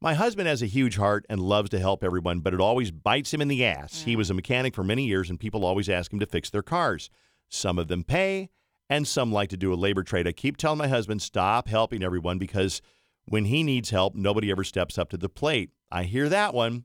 My 0.00 0.14
husband 0.14 0.46
has 0.46 0.62
a 0.62 0.66
huge 0.66 0.96
heart 0.96 1.24
and 1.28 1.40
loves 1.40 1.70
to 1.70 1.78
help 1.78 2.04
everyone, 2.04 2.40
but 2.40 2.52
it 2.52 2.60
always 2.60 2.90
bites 2.90 3.32
him 3.32 3.40
in 3.40 3.48
the 3.48 3.64
ass. 3.64 4.02
He 4.02 4.14
mm. 4.14 4.18
was 4.18 4.30
a 4.30 4.34
mechanic 4.34 4.74
for 4.74 4.84
many 4.84 5.06
years, 5.06 5.30
and 5.30 5.40
people 5.40 5.64
always 5.64 5.88
ask 5.88 6.12
him 6.12 6.20
to 6.20 6.26
fix 6.26 6.50
their 6.50 6.62
cars. 6.62 7.08
Some 7.48 7.78
of 7.78 7.88
them 7.88 8.04
pay, 8.04 8.50
and 8.90 9.08
some 9.08 9.32
like 9.32 9.48
to 9.48 9.56
do 9.56 9.72
a 9.72 9.74
labor 9.74 10.02
trade. 10.02 10.28
I 10.28 10.32
keep 10.32 10.58
telling 10.58 10.78
my 10.78 10.88
husband, 10.88 11.22
stop 11.22 11.66
helping 11.66 12.02
everyone 12.04 12.38
because 12.38 12.82
when 13.26 13.46
he 13.46 13.62
needs 13.62 13.90
help, 13.90 14.14
nobody 14.14 14.50
ever 14.50 14.64
steps 14.64 14.98
up 14.98 15.10
to 15.10 15.16
the 15.16 15.28
plate. 15.28 15.70
I 15.90 16.04
hear 16.04 16.28
that 16.28 16.54
one. 16.54 16.84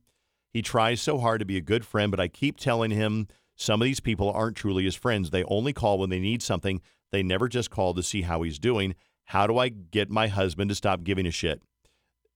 He 0.52 0.62
tries 0.62 1.02
so 1.02 1.18
hard 1.18 1.40
to 1.40 1.46
be 1.46 1.58
a 1.58 1.62
good 1.62 1.86
friend, 1.86 2.12
but 2.12 2.20
I 2.20 2.28
keep 2.28 2.58
telling 2.58 2.92
him 2.92 3.28
some 3.56 3.82
of 3.82 3.86
these 3.86 4.00
people 4.00 4.30
aren't 4.32 4.58
truly 4.58 4.84
his 4.84 4.96
friends. 4.96 5.30
They 5.30 5.44
only 5.46 5.72
call 5.72 6.00
when 6.00 6.10
they 6.10 6.20
need 6.20 6.42
something. 6.42 6.82
They 7.12 7.24
never 7.24 7.48
just 7.48 7.70
call 7.70 7.94
to 7.94 8.04
see 8.04 8.24
how 8.24 8.42
he's 8.42 8.60
doing. 8.60 8.96
How 9.26 9.48
do 9.48 9.58
I 9.58 9.70
get 9.70 10.10
my 10.10 10.28
husband 10.28 10.70
to 10.70 10.76
stop 10.76 11.04
giving 11.04 11.26
a 11.26 11.32
shit? 11.32 11.62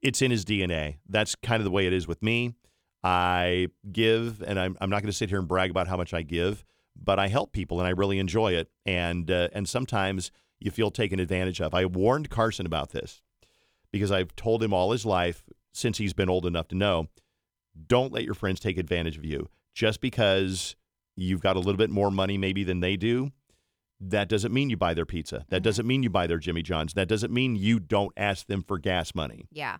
It's 0.02 0.22
in 0.22 0.32
his 0.32 0.46
DNA. 0.46 0.98
That's 1.10 1.36
kind 1.36 1.60
of 1.60 1.66
the 1.66 1.72
way 1.72 1.88
it 1.88 1.94
is 1.94 2.08
with 2.08 2.22
me. 2.22 2.54
I 3.04 3.68
give, 3.92 4.42
and 4.42 4.60
I'm, 4.60 4.78
I'm 4.80 4.90
not 4.90 5.02
going 5.02 5.12
to 5.12 5.18
sit 5.18 5.30
here 5.30 5.40
and 5.40 5.48
brag 5.48 5.72
about 5.72 5.88
how 5.88 5.98
much 5.98 6.14
I 6.14 6.22
give, 6.22 6.64
but 6.96 7.20
I 7.20 7.28
help 7.28 7.52
people 7.52 7.80
and 7.80 7.88
I 7.88 7.92
really 7.92 8.20
enjoy 8.20 8.54
it. 8.54 8.70
And 8.86 9.30
uh, 9.30 9.50
and 9.52 9.68
sometimes 9.68 10.32
you 10.60 10.72
feel 10.72 10.92
taken 10.92 11.20
advantage 11.20 11.60
of. 11.60 11.74
I 11.74 11.86
warned 11.86 12.30
Carson 12.30 12.66
about 12.66 12.92
this 12.92 13.22
because 13.92 14.12
I've 14.12 14.36
told 14.36 14.62
him 14.64 14.74
all 14.74 14.92
his 14.92 15.06
life 15.06 15.44
since 15.74 15.98
he's 15.98 16.14
been 16.14 16.30
old 16.30 16.46
enough 16.46 16.68
to 16.70 16.76
know 16.76 17.08
don't 17.88 18.14
let 18.14 18.24
your 18.24 18.34
friends 18.34 18.60
take 18.60 18.78
advantage 18.78 19.18
of 19.18 19.26
you 19.26 19.50
just 19.74 20.00
because 20.00 20.76
you've 21.18 21.42
got 21.42 21.56
a 21.58 21.60
little 21.60 21.78
bit 21.78 21.90
more 21.90 22.10
money 22.12 22.38
maybe 22.38 22.64
than 22.64 22.80
they 22.80 22.96
do 22.96 23.32
that 24.00 24.28
doesn't 24.30 24.54
mean 24.54 24.70
you 24.70 24.78
buy 24.78 24.94
their 24.94 25.06
pizza 25.06 25.46
that 25.50 25.62
Mhm. 25.62 25.64
doesn't 25.66 25.88
mean 25.88 26.04
you 26.04 26.10
buy 26.10 26.28
their 26.28 26.38
jimmy 26.38 26.62
john's 26.62 26.94
that 26.94 27.08
doesn't 27.08 27.34
mean 27.34 27.56
you 27.56 27.80
don't 27.80 28.14
ask 28.18 28.48
them 28.48 28.62
for 28.62 28.78
gas 28.78 29.14
money 29.16 29.48
Yeah. 29.52 29.78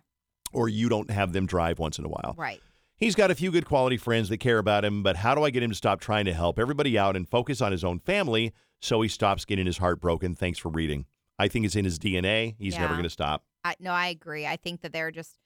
or 0.52 0.68
you 0.68 0.88
don't 0.90 1.10
have 1.10 1.32
them 1.32 1.46
drive 1.46 1.78
once 1.78 1.98
in 1.98 2.04
a 2.04 2.08
while 2.08 2.34
Right. 2.36 2.60
He's 2.98 3.14
got 3.14 3.30
a 3.30 3.34
few 3.34 3.50
good 3.50 3.66
quality 3.66 3.98
friends 3.98 4.30
that 4.30 4.38
care 4.38 4.56
about 4.56 4.82
him, 4.82 5.02
but 5.02 5.16
how 5.16 5.34
do 5.34 5.42
I 5.42 5.50
get 5.50 5.62
him 5.62 5.68
to 5.68 5.76
stop 5.76 6.00
trying 6.00 6.24
to 6.24 6.32
help 6.32 6.58
everybody 6.58 6.96
out 6.96 7.14
and 7.14 7.28
focus 7.28 7.60
on 7.60 7.70
his 7.70 7.84
own 7.84 7.98
family 7.98 8.54
so 8.80 9.02
he 9.02 9.08
stops 9.10 9.44
getting 9.44 9.66
his 9.66 9.76
heart 9.76 10.00
broken? 10.00 10.34
Thanks 10.34 10.58
for 10.58 10.70
reading. 10.70 11.04
I 11.38 11.48
think 11.48 11.66
it's 11.66 11.76
in 11.76 11.84
his 11.84 11.98
DNA. 11.98 12.54
He's 12.58 12.78
never 12.78 12.94
going 12.94 13.04
to 13.04 13.10
stop. 13.10 13.44
I, 13.64 13.74
no, 13.80 13.90
I 13.90 14.08
agree. 14.08 14.46
I 14.46 14.56
think 14.56 14.80
that 14.82 14.92
there 14.92 15.08
are 15.08 15.12
just 15.12 15.38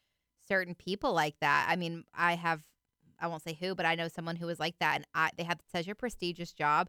certain 0.46 0.74
people 0.74 1.12
like 1.12 1.36
that. 1.40 1.66
I 1.68 1.76
mean, 1.76 2.04
I 2.14 2.34
have, 2.34 2.62
I 3.18 3.26
won't 3.26 3.42
say 3.42 3.56
who, 3.58 3.74
but 3.74 3.86
I 3.86 3.94
know 3.94 4.08
someone 4.08 4.36
who 4.36 4.46
was 4.46 4.60
like 4.60 4.76
that, 4.80 4.96
and 4.96 5.06
I, 5.14 5.30
they 5.36 5.44
had 5.44 5.60
such 5.72 5.88
a 5.88 5.94
prestigious 5.94 6.52
job. 6.52 6.88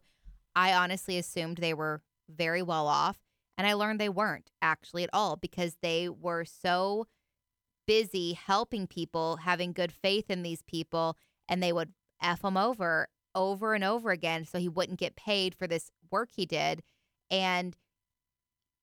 I 0.54 0.72
honestly 0.72 1.18
assumed 1.18 1.56
they 1.56 1.74
were 1.74 2.02
very 2.28 2.62
well 2.62 2.86
off, 2.86 3.18
and 3.56 3.66
I 3.66 3.74
learned 3.74 4.00
they 4.00 4.08
weren't 4.08 4.50
actually 4.60 5.04
at 5.04 5.10
all 5.12 5.36
because 5.36 5.76
they 5.82 6.08
were 6.08 6.44
so 6.44 7.06
busy 7.86 8.34
helping 8.34 8.86
people, 8.86 9.36
having 9.36 9.72
good 9.72 9.92
faith 9.92 10.30
in 10.30 10.42
these 10.42 10.62
people, 10.62 11.16
and 11.48 11.62
they 11.62 11.72
would 11.72 11.92
f 12.20 12.42
them 12.42 12.56
over 12.56 13.08
over 13.34 13.74
and 13.74 13.82
over 13.82 14.10
again, 14.10 14.44
so 14.44 14.58
he 14.58 14.68
wouldn't 14.68 14.98
get 14.98 15.16
paid 15.16 15.54
for 15.54 15.66
this 15.66 15.90
work 16.10 16.28
he 16.36 16.46
did, 16.46 16.82
and 17.30 17.76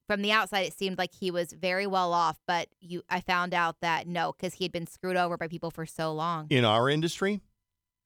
from 0.09 0.23
the 0.23 0.31
outside 0.31 0.61
it 0.61 0.73
seemed 0.73 0.97
like 0.97 1.13
he 1.13 1.29
was 1.29 1.53
very 1.53 1.85
well 1.85 2.13
off 2.13 2.39
but 2.47 2.67
you 2.79 3.03
i 3.11 3.19
found 3.21 3.53
out 3.53 3.75
that 3.81 4.07
no 4.07 4.33
because 4.35 4.55
he 4.55 4.63
had 4.63 4.71
been 4.71 4.87
screwed 4.87 5.15
over 5.15 5.37
by 5.37 5.47
people 5.47 5.69
for 5.69 5.85
so 5.85 6.11
long 6.11 6.47
In 6.49 6.65
our 6.65 6.89
industry? 6.89 7.41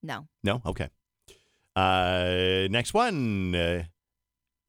no 0.01 0.27
No? 0.43 0.62
Okay. 0.65 0.89
Uh, 1.75 2.67
next 2.69 2.93
one. 2.93 3.55
Uh, 3.55 3.83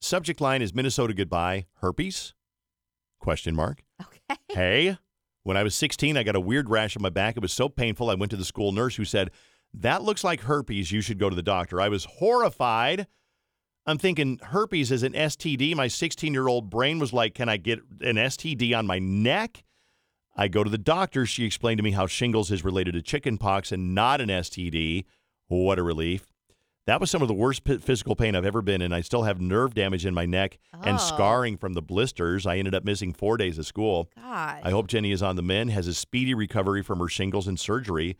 subject 0.01 0.41
line 0.41 0.63
is 0.63 0.73
Minnesota 0.75 1.13
goodbye. 1.13 1.67
Herpes? 1.81 2.35
Question 3.19 3.55
mark. 3.55 3.83
okay 4.01 4.21
Hey, 4.55 4.99
when 5.43 5.57
I 5.57 5.63
was 5.65 5.75
16, 5.75 6.17
I 6.17 6.23
got 6.23 6.37
a 6.37 6.41
weird 6.41 6.71
rash 6.71 6.97
on 6.97 7.03
my 7.03 7.11
back. 7.11 7.37
It 7.37 7.43
was 7.43 7.53
so 7.53 7.69
painful. 7.69 8.09
I 8.11 8.15
went 8.15 8.31
to 8.31 8.37
the 8.37 8.45
school 8.45 8.71
nurse 8.73 8.97
who 8.97 9.05
said, 9.05 9.31
That 9.75 10.03
looks 10.03 10.23
like 10.25 10.43
herpes. 10.43 10.93
You 10.93 11.01
should 11.01 11.19
go 11.19 11.29
to 11.29 11.37
the 11.37 11.43
doctor. 11.43 11.81
I 11.81 11.89
was 11.89 12.05
horrified. 12.05 13.07
I'm 13.87 13.99
thinking 13.99 14.39
herpes 14.43 14.91
is 14.91 15.03
an 15.03 15.13
STD. 15.13 15.75
My 15.77 15.89
16 15.89 16.33
year 16.33 16.49
old 16.49 16.71
brain 16.71 16.99
was 16.99 17.13
like, 17.13 17.35
Can 17.35 17.49
I 17.49 17.57
get 17.57 17.81
an 18.01 18.17
STD 18.17 18.77
on 18.77 18.87
my 18.87 18.99
neck? 18.99 19.63
I 20.37 20.49
go 20.49 20.65
to 20.65 20.71
the 20.71 20.79
doctor. 20.79 21.27
She 21.27 21.45
explained 21.45 21.79
to 21.79 21.85
me 21.85 21.93
how 21.93 22.07
shingles 22.07 22.51
is 22.51 22.65
related 22.65 22.95
to 22.95 23.03
chickenpox 23.03 23.71
and 23.73 23.95
not 23.95 24.21
an 24.21 24.29
STD. 24.31 25.05
What 25.49 25.79
a 25.79 25.83
relief. 25.83 26.27
That 26.87 27.01
was 27.01 27.11
some 27.11 27.23
of 27.23 27.29
the 27.29 27.35
worst 27.35 27.65
p- 27.65 27.79
physical 27.79 28.15
pain 28.17 28.35
I've 28.35 28.45
ever 28.45 28.61
been 28.61 28.83
in. 28.83 28.93
I 28.93 29.01
still 29.01 29.23
have 29.23 29.41
nerve 29.41 29.75
damage 29.75 30.05
in 30.05 30.13
my 30.13 30.27
neck 30.27 30.59
and 30.83 30.97
Oh. 30.97 31.01
scarring 31.01 31.57
from 31.57 31.73
the 31.75 31.81
blisters. 31.81 32.47
I 32.47 32.59
ended 32.59 32.75
up 32.75 32.85
missing 32.85 33.13
four 33.15 33.37
days 33.37 33.59
of 33.59 33.67
school. 33.67 34.11
god 34.17 34.61
I 34.63 34.71
hope 34.71 34.89
Jenny 34.89 35.11
is 35.13 35.23
on 35.23 35.37
the 35.37 35.43
mend, 35.43 35.71
has 35.71 35.87
a 35.87 35.95
speedy 35.95 36.35
recovery 36.35 36.83
from 36.83 36.99
her 36.99 37.09
shingles 37.09 37.47
and 37.47 37.59
surgery. 37.59 38.17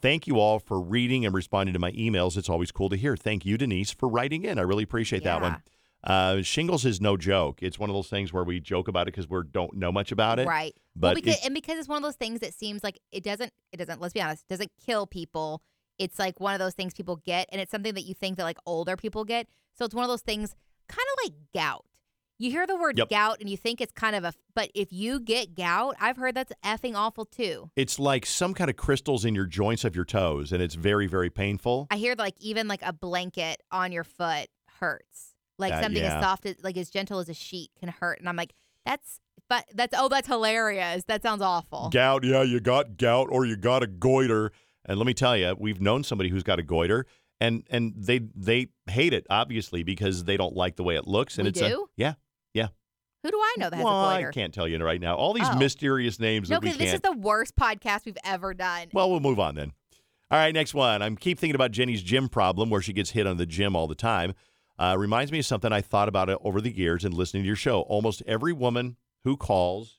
Thank 0.00 0.26
you 0.26 0.38
all 0.38 0.58
for 0.58 0.80
reading 0.80 1.26
and 1.26 1.34
responding 1.34 1.72
to 1.74 1.78
my 1.78 1.92
emails. 1.92 2.36
It's 2.36 2.48
always 2.48 2.72
cool 2.72 2.88
to 2.88 2.96
hear. 2.96 3.16
Thank 3.16 3.44
you, 3.44 3.58
Denise, 3.58 3.90
for 3.90 4.08
writing 4.08 4.44
in. 4.44 4.58
I 4.58 4.62
really 4.62 4.84
appreciate 4.84 5.24
that 5.24 5.40
one. 5.40 5.62
Uh, 6.02 6.40
shingles 6.40 6.86
is 6.86 7.00
no 7.00 7.16
joke. 7.16 7.62
It's 7.62 7.78
one 7.78 7.90
of 7.90 7.94
those 7.94 8.08
things 8.08 8.32
where 8.32 8.44
we 8.44 8.58
joke 8.58 8.88
about 8.88 9.02
it 9.02 9.12
because 9.12 9.28
we 9.28 9.38
don't 9.52 9.74
know 9.74 9.92
much 9.92 10.12
about 10.12 10.38
it. 10.38 10.48
right 10.48 10.74
But 10.96 11.08
well, 11.08 11.14
because, 11.16 11.44
and 11.44 11.54
because 11.54 11.78
it's 11.78 11.88
one 11.88 11.98
of 11.98 12.02
those 12.02 12.16
things 12.16 12.40
that 12.40 12.54
seems 12.54 12.82
like 12.82 12.98
it 13.12 13.22
doesn't 13.22 13.52
it 13.70 13.76
doesn't 13.76 14.00
let's 14.00 14.14
be 14.14 14.22
honest 14.22 14.48
doesn't 14.48 14.70
kill 14.84 15.06
people 15.06 15.60
it's 15.98 16.18
like 16.18 16.40
one 16.40 16.54
of 16.54 16.58
those 16.58 16.72
things 16.72 16.94
people 16.94 17.16
get 17.16 17.46
and 17.52 17.60
it's 17.60 17.70
something 17.70 17.92
that 17.92 18.04
you 18.04 18.14
think 18.14 18.38
that 18.38 18.44
like 18.44 18.56
older 18.64 18.96
people 18.96 19.26
get 19.26 19.46
so 19.74 19.84
it's 19.84 19.94
one 19.94 20.02
of 20.02 20.08
those 20.08 20.22
things 20.22 20.54
kind 20.88 21.06
of 21.12 21.24
like 21.30 21.34
gout 21.54 21.84
you 22.40 22.50
hear 22.50 22.66
the 22.66 22.74
word 22.76 22.98
Yep. 22.98 23.08
gout 23.10 23.36
and 23.40 23.48
you 23.48 23.56
think 23.56 23.80
it's 23.80 23.92
kind 23.92 24.16
of 24.16 24.24
a 24.24 24.32
but 24.54 24.70
if 24.74 24.92
you 24.92 25.20
get 25.20 25.54
gout 25.54 25.94
i've 26.00 26.16
heard 26.16 26.34
that's 26.34 26.52
effing 26.64 26.94
awful 26.96 27.24
too 27.26 27.70
it's 27.76 27.98
like 27.98 28.26
some 28.26 28.54
kind 28.54 28.68
of 28.70 28.76
crystals 28.76 29.24
in 29.24 29.34
your 29.34 29.46
joints 29.46 29.84
of 29.84 29.94
your 29.94 30.04
toes, 30.04 30.50
and 30.52 30.62
it's 30.62 30.74
very, 30.74 31.06
very 31.06 31.30
painful. 31.30 31.86
I 31.90 31.96
hear 31.96 32.14
like 32.18 32.34
even 32.40 32.66
like 32.66 32.80
a 32.82 32.92
blanket 32.92 33.62
on 33.70 33.92
your 33.92 34.04
foot 34.04 34.48
hurts. 34.80 35.34
Like 35.58 35.72
Uh, 35.74 35.82
something 35.82 36.02
yeah. 36.02 36.16
as 36.16 36.22
soft 36.22 36.46
as 36.46 36.56
like 36.62 36.76
as 36.76 36.88
gentle 36.90 37.18
as 37.18 37.28
a 37.28 37.34
sheet 37.34 37.70
can 37.78 37.88
hurt. 37.90 38.18
And 38.18 38.28
I'm 38.28 38.36
like, 38.36 38.54
that's 38.86 39.20
but 39.48 39.64
that's 39.74 39.94
oh 39.96 40.08
that's 40.08 40.26
hilarious. 40.26 41.04
That 41.04 41.22
sounds 41.22 41.42
awful. 41.42 41.90
Gout, 41.92 42.24
yeah, 42.24 42.42
you 42.42 42.60
got 42.60 42.96
gout 42.96 43.28
or 43.30 43.44
you 43.44 43.56
got 43.56 43.82
a 43.82 43.86
goiter. 43.86 44.52
And 44.86 44.98
let 44.98 45.06
me 45.06 45.14
tell 45.14 45.36
you, 45.36 45.54
we've 45.58 45.80
known 45.80 46.02
somebody 46.02 46.30
who's 46.30 46.42
got 46.42 46.58
a 46.58 46.62
goiter, 46.62 47.04
and 47.40 47.62
and 47.70 47.92
they 47.96 48.20
they 48.34 48.68
hate 48.88 49.12
it 49.12 49.26
obviously 49.28 49.82
because 49.82 50.24
they 50.24 50.36
don't 50.38 50.56
like 50.56 50.76
the 50.76 50.82
way 50.82 50.96
it 50.96 51.06
looks. 51.06 51.36
And 51.38 51.44
We 51.44 51.50
it's 51.50 51.60
a 51.60 51.76
yeah. 51.96 52.14
Who 53.22 53.30
do 53.30 53.36
I 53.38 53.54
know 53.58 53.70
that 53.70 53.76
has 53.76 53.84
well, 53.84 54.04
a 54.04 54.06
I 54.08 54.16
goiter? 54.18 54.28
I 54.28 54.32
can't 54.32 54.54
tell 54.54 54.66
you 54.66 54.82
right 54.82 55.00
now. 55.00 55.14
All 55.14 55.34
these 55.34 55.48
Oh. 55.48 55.56
mysterious 55.58 56.18
names 56.18 56.48
No, 56.48 56.54
that 56.56 56.62
we 56.62 56.68
because 56.68 56.78
this 56.78 56.94
is 56.94 57.00
the 57.00 57.12
worst 57.12 57.54
podcast 57.56 58.06
we've 58.06 58.16
ever 58.24 58.54
done. 58.54 58.88
well, 58.92 59.10
we'll 59.10 59.20
move 59.20 59.38
on 59.38 59.54
then. 59.54 59.72
All 60.30 60.38
right, 60.38 60.54
next 60.54 60.74
one. 60.74 61.02
I'm 61.02 61.16
keep 61.16 61.38
thinking 61.38 61.54
about 61.56 61.72
Jenny's 61.72 62.02
gym 62.02 62.28
problem, 62.28 62.70
where 62.70 62.80
she 62.80 62.92
gets 62.92 63.10
hit 63.10 63.26
on 63.26 63.36
the 63.36 63.46
gym 63.46 63.74
all 63.76 63.86
the 63.88 63.94
time. 63.94 64.32
Uh, 64.78 64.94
reminds 64.98 65.30
me 65.32 65.40
of 65.40 65.44
something 65.46 65.72
I 65.72 65.82
thought 65.82 66.08
about 66.08 66.30
it 66.30 66.38
over 66.42 66.60
the 66.60 66.70
years 66.74 67.04
and 67.04 67.12
listening 67.12 67.42
to 67.42 67.46
your 67.46 67.56
show. 67.56 67.82
Almost 67.82 68.22
every 68.26 68.52
woman 68.52 68.96
who 69.24 69.36
calls 69.36 69.98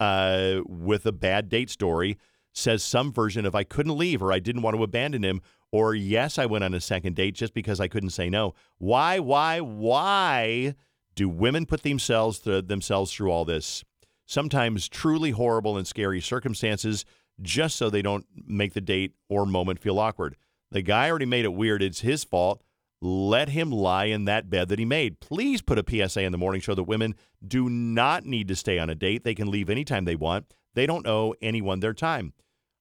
uh, 0.00 0.62
with 0.66 1.06
a 1.06 1.12
bad 1.12 1.48
date 1.48 1.70
story 1.70 2.18
says 2.52 2.82
some 2.82 3.12
version 3.12 3.46
of 3.46 3.54
"I 3.54 3.62
couldn't 3.62 3.96
leave" 3.96 4.22
or 4.22 4.32
"I 4.32 4.40
didn't 4.40 4.62
want 4.62 4.76
to 4.76 4.82
abandon 4.82 5.22
him" 5.22 5.42
or 5.70 5.94
"Yes, 5.94 6.38
I 6.38 6.46
went 6.46 6.64
on 6.64 6.74
a 6.74 6.80
second 6.80 7.14
date 7.14 7.34
just 7.36 7.54
because 7.54 7.78
I 7.78 7.86
couldn't 7.86 8.10
say 8.10 8.28
no." 8.30 8.54
Why, 8.78 9.20
why, 9.20 9.60
why 9.60 10.74
do 11.20 11.28
women 11.28 11.66
put 11.66 11.82
themselves 11.82 12.38
th- 12.38 12.66
themselves 12.66 13.12
through 13.12 13.30
all 13.30 13.44
this? 13.44 13.84
Sometimes 14.24 14.88
truly 14.88 15.32
horrible 15.32 15.76
and 15.76 15.86
scary 15.86 16.18
circumstances 16.18 17.04
just 17.42 17.76
so 17.76 17.90
they 17.90 18.00
don't 18.00 18.24
make 18.46 18.72
the 18.72 18.80
date 18.80 19.12
or 19.28 19.44
moment 19.44 19.80
feel 19.80 19.98
awkward. 19.98 20.34
The 20.70 20.80
guy 20.80 21.10
already 21.10 21.26
made 21.26 21.44
it 21.44 21.52
weird. 21.52 21.82
It's 21.82 22.00
his 22.00 22.24
fault. 22.24 22.62
Let 23.02 23.50
him 23.50 23.70
lie 23.70 24.06
in 24.06 24.24
that 24.24 24.48
bed 24.48 24.70
that 24.70 24.78
he 24.78 24.86
made. 24.86 25.20
Please 25.20 25.60
put 25.60 25.78
a 25.78 26.08
PSA 26.08 26.22
in 26.22 26.32
the 26.32 26.38
morning 26.38 26.62
show 26.62 26.74
that 26.74 26.84
women 26.84 27.14
do 27.46 27.68
not 27.68 28.24
need 28.24 28.48
to 28.48 28.56
stay 28.56 28.78
on 28.78 28.88
a 28.88 28.94
date. 28.94 29.22
They 29.22 29.34
can 29.34 29.50
leave 29.50 29.68
anytime 29.68 30.06
they 30.06 30.16
want. 30.16 30.54
They 30.72 30.86
don't 30.86 31.06
owe 31.06 31.34
anyone 31.42 31.80
their 31.80 31.92
time. 31.92 32.32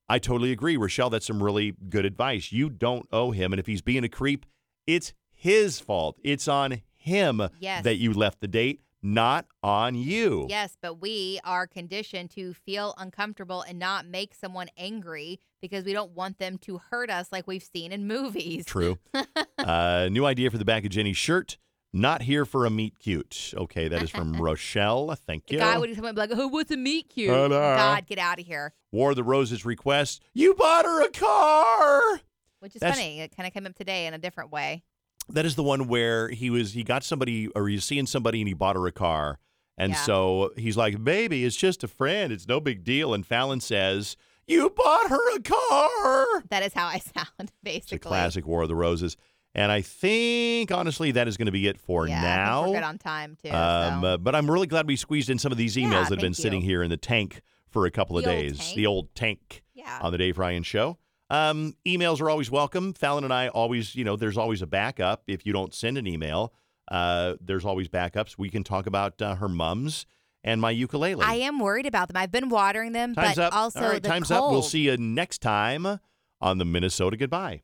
I 0.07 0.17
totally 0.17 0.53
agree, 0.53 0.77
Rochelle. 0.77 1.09
That's 1.09 1.27
some 1.27 1.43
really 1.43 1.73
good 1.89 2.05
advice. 2.05 2.53
You 2.53 2.69
don't 2.69 3.07
owe 3.11 3.31
him. 3.31 3.51
And 3.51 3.59
if 3.59 3.65
he's 3.65 3.81
being 3.81 4.05
a 4.05 4.09
creep, 4.09 4.45
it's 4.87 5.13
his 5.29 5.81
fault. 5.81 6.17
It's 6.23 6.47
on 6.47 6.81
him 6.99 7.41
Yes. 7.59 7.83
that 7.83 7.95
you 7.97 8.13
left 8.13 8.39
the 8.41 8.47
date, 8.47 8.81
not 9.01 9.45
on 9.63 9.95
you. 9.95 10.45
Yes, 10.49 10.77
but 10.81 10.95
we 11.01 11.39
are 11.43 11.65
conditioned 11.65 12.29
to 12.31 12.53
feel 12.53 12.93
uncomfortable 12.97 13.61
and 13.61 13.79
not 13.79 14.05
make 14.05 14.35
someone 14.35 14.67
angry 14.77 15.39
because 15.61 15.85
we 15.85 15.93
don't 15.93 16.11
want 16.11 16.37
them 16.37 16.57
to 16.59 16.79
hurt 16.91 17.09
us 17.09 17.31
like 17.31 17.47
we've 17.47 17.63
seen 17.63 17.91
in 17.91 18.07
movies. 18.07 18.65
True. 18.65 18.97
uh, 19.57 20.09
new 20.11 20.25
idea 20.25 20.51
for 20.51 20.57
the 20.57 20.65
back 20.65 20.83
of 20.85 20.91
Jenny's 20.91 21.17
shirt. 21.17 21.57
Not 21.91 22.21
here 22.21 22.45
for 22.45 22.65
a 22.67 22.69
meet 22.69 22.99
cute. 22.99 23.51
Okay, 23.57 23.87
that 23.87 24.03
is 24.03 24.11
from 24.11 24.33
Rochelle. 24.39 25.15
Thank 25.25 25.47
The 25.47 25.53
you. 25.55 25.59
guy 25.59 25.75
would 25.79 25.89
come 25.95 26.05
up 26.05 26.09
and 26.09 26.15
be 26.15 26.21
like, 26.21 26.33
"Who 26.33 26.47
what's 26.49 26.69
a 26.69 26.77
meet 26.77 27.09
cute?" 27.09 27.31
Hello. 27.31 27.49
God, 27.49 28.05
get 28.05 28.19
out 28.19 28.39
of 28.39 28.45
here. 28.45 28.73
War 28.91 29.09
of 29.09 29.15
the 29.15 29.23
Roses 29.23 29.65
request. 29.65 30.21
You 30.35 30.53
bought 30.53 30.85
her 30.85 31.03
a 31.03 31.09
car. 31.09 32.21
Which 32.59 32.75
is 32.75 32.81
That's- 32.81 32.95
funny. 32.99 33.21
It 33.21 33.35
kind 33.35 33.47
of 33.47 33.53
came 33.53 33.65
up 33.65 33.73
today 33.73 34.05
in 34.05 34.13
a 34.13 34.19
different 34.19 34.51
way. 34.51 34.83
That 35.31 35.45
is 35.45 35.55
the 35.55 35.63
one 35.63 35.87
where 35.87 36.29
he 36.29 36.49
was 36.49 36.73
he 36.73 36.83
got 36.83 37.03
somebody 37.03 37.47
or 37.49 37.67
he's 37.67 37.83
seeing 37.85 38.05
somebody 38.07 38.41
and 38.41 38.47
he 38.47 38.53
bought 38.53 38.75
her 38.75 38.85
a 38.87 38.91
car. 38.91 39.39
And 39.77 39.93
Yeah. 39.93 39.97
so 40.03 40.51
he's 40.57 40.75
like, 40.75 41.03
"Baby, 41.03 41.45
it's 41.45 41.55
just 41.55 41.83
a 41.83 41.87
friend. 41.87 42.33
It's 42.33 42.47
no 42.47 42.59
big 42.59 42.83
deal." 42.83 43.13
And 43.13 43.25
Fallon 43.25 43.61
says, 43.61 44.17
"You 44.47 44.69
bought 44.69 45.09
her 45.09 45.35
a 45.35 45.39
car." 45.41 46.43
That 46.49 46.63
is 46.63 46.73
how 46.73 46.87
I 46.87 46.99
sound, 47.15 47.51
basically. 47.63 47.77
It's 47.77 47.91
a 47.93 47.99
classic 47.99 48.45
War 48.45 48.63
of 48.63 48.67
the 48.67 48.75
Roses. 48.75 49.15
And 49.55 49.71
I 49.71 49.81
think 49.81 50.71
honestly 50.71 51.11
that 51.11 51.27
is 51.27 51.35
going 51.37 51.47
to 51.47 51.51
be 51.51 51.67
it 51.67 51.79
for 51.79 52.07
yeah, 52.07 52.21
now. 52.21 52.67
we're 52.67 52.75
good 52.75 52.83
on 52.83 52.97
time 52.99 53.35
too. 53.41 53.49
Um, 53.49 54.01
so. 54.01 54.07
uh, 54.07 54.17
but 54.17 54.35
I'm 54.35 54.49
really 54.49 54.67
glad 54.67 54.85
we 54.87 54.95
squeezed 54.95 55.29
in 55.29 55.39
some 55.39 55.51
of 55.51 55.57
these 55.57 55.75
Yeah, 55.75 55.87
emails 55.87 56.03
that 56.09 56.15
have 56.15 56.19
been 56.19 56.33
thank 56.33 56.35
sitting 56.35 56.61
here 56.61 56.83
in 56.83 56.89
the 56.89 56.97
tank 56.97 57.41
for 57.67 57.85
a 57.87 57.91
couple 57.91 58.17
of 58.17 58.25
The 58.25 58.29
old 58.31 58.39
days. 58.39 58.57
tank? 58.59 58.75
The 58.75 58.85
old 58.85 59.15
tank 59.15 59.63
yeah. 59.73 59.99
on 60.01 60.11
the 60.11 60.17
Dave 60.19 60.37
Ryan 60.37 60.61
Show. 60.63 60.97
Um, 61.29 61.75
emails 61.85 62.21
are 62.21 62.29
always 62.29 62.49
welcome. 62.49 62.93
Fallon 62.93 63.23
and 63.23 63.33
I 63.33 63.49
always, 63.49 63.95
you 63.95 64.03
know, 64.03 64.15
there's 64.15 64.37
always 64.37 64.61
a 64.61 64.67
backup. 64.67 65.23
If 65.27 65.45
you 65.45 65.53
don't 65.53 65.73
send 65.73 65.97
an 65.97 66.07
email, 66.07 66.53
uh, 66.89 67.35
there's 67.39 67.65
always 67.65 67.87
backups. 67.87 68.37
We 68.37 68.49
can 68.49 68.63
talk 68.63 68.87
about 68.87 69.21
uh, 69.21 69.35
her 69.35 69.47
mums 69.49 70.05
and 70.43 70.59
my 70.59 70.71
ukulele. 70.71 71.21
I 71.23 71.35
am 71.35 71.59
worried 71.59 71.85
about 71.85 72.07
them. 72.07 72.17
I've 72.17 72.31
been 72.31 72.49
watering 72.49 72.93
them, 72.93 73.13
time's 73.13 73.35
but 73.35 73.43
up. 73.45 73.55
also 73.55 73.81
All 73.81 73.91
right, 73.91 74.01
the 74.01 74.09
time's 74.09 74.29
cold. 74.29 74.45
up. 74.45 74.51
We'll 74.51 74.61
see 74.63 74.81
you 74.81 74.97
next 74.97 75.41
time 75.41 75.99
on 76.41 76.57
the 76.57 76.65
Minnesota 76.65 77.17
Goodbye. 77.17 77.61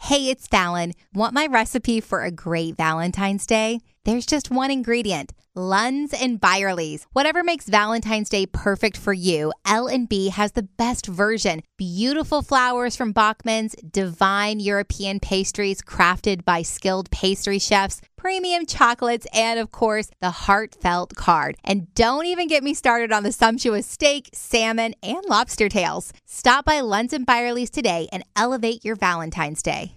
Hey, 0.00 0.30
it's 0.30 0.46
Fallon. 0.46 0.92
Want 1.12 1.34
my 1.34 1.46
recipe 1.46 2.00
for 2.00 2.22
a 2.22 2.30
great 2.30 2.76
Valentine's 2.76 3.44
Day? 3.44 3.80
There's 4.04 4.24
just 4.24 4.50
one 4.50 4.70
ingredient. 4.70 5.34
Lunds 5.54 6.14
and 6.14 6.40
Byerly's. 6.40 7.04
Whatever 7.12 7.42
makes 7.42 7.68
Valentine's 7.68 8.28
Day 8.28 8.46
perfect 8.46 8.96
for 8.96 9.12
you, 9.12 9.52
L&B 9.66 10.28
has 10.28 10.52
the 10.52 10.62
best 10.62 11.06
version. 11.06 11.62
Beautiful 11.76 12.42
flowers 12.42 12.94
from 12.94 13.12
Bachman's, 13.12 13.74
divine 13.74 14.60
European 14.60 15.18
pastries 15.18 15.82
crafted 15.82 16.44
by 16.44 16.62
skilled 16.62 17.10
pastry 17.10 17.58
chefs, 17.58 18.00
premium 18.18 18.66
chocolates, 18.66 19.26
and 19.32 19.58
of 19.58 19.72
course, 19.72 20.10
the 20.20 20.30
heartfelt 20.30 21.14
card. 21.14 21.56
And 21.64 21.92
don't 21.94 22.26
even 22.26 22.48
get 22.48 22.62
me 22.62 22.74
started 22.74 23.12
on 23.12 23.22
the 23.22 23.32
sumptuous 23.32 23.86
steak, 23.86 24.28
salmon, 24.34 24.94
and 25.02 25.24
lobster 25.26 25.70
tails. 25.70 26.12
Stop 26.26 26.66
by 26.66 26.80
Lunds 26.80 27.14
and 27.14 27.24
Byerly's 27.24 27.70
today 27.70 28.08
and 28.12 28.22
elevate 28.36 28.84
your 28.84 28.96
Valentine's 28.96 29.62
Day. 29.62 29.94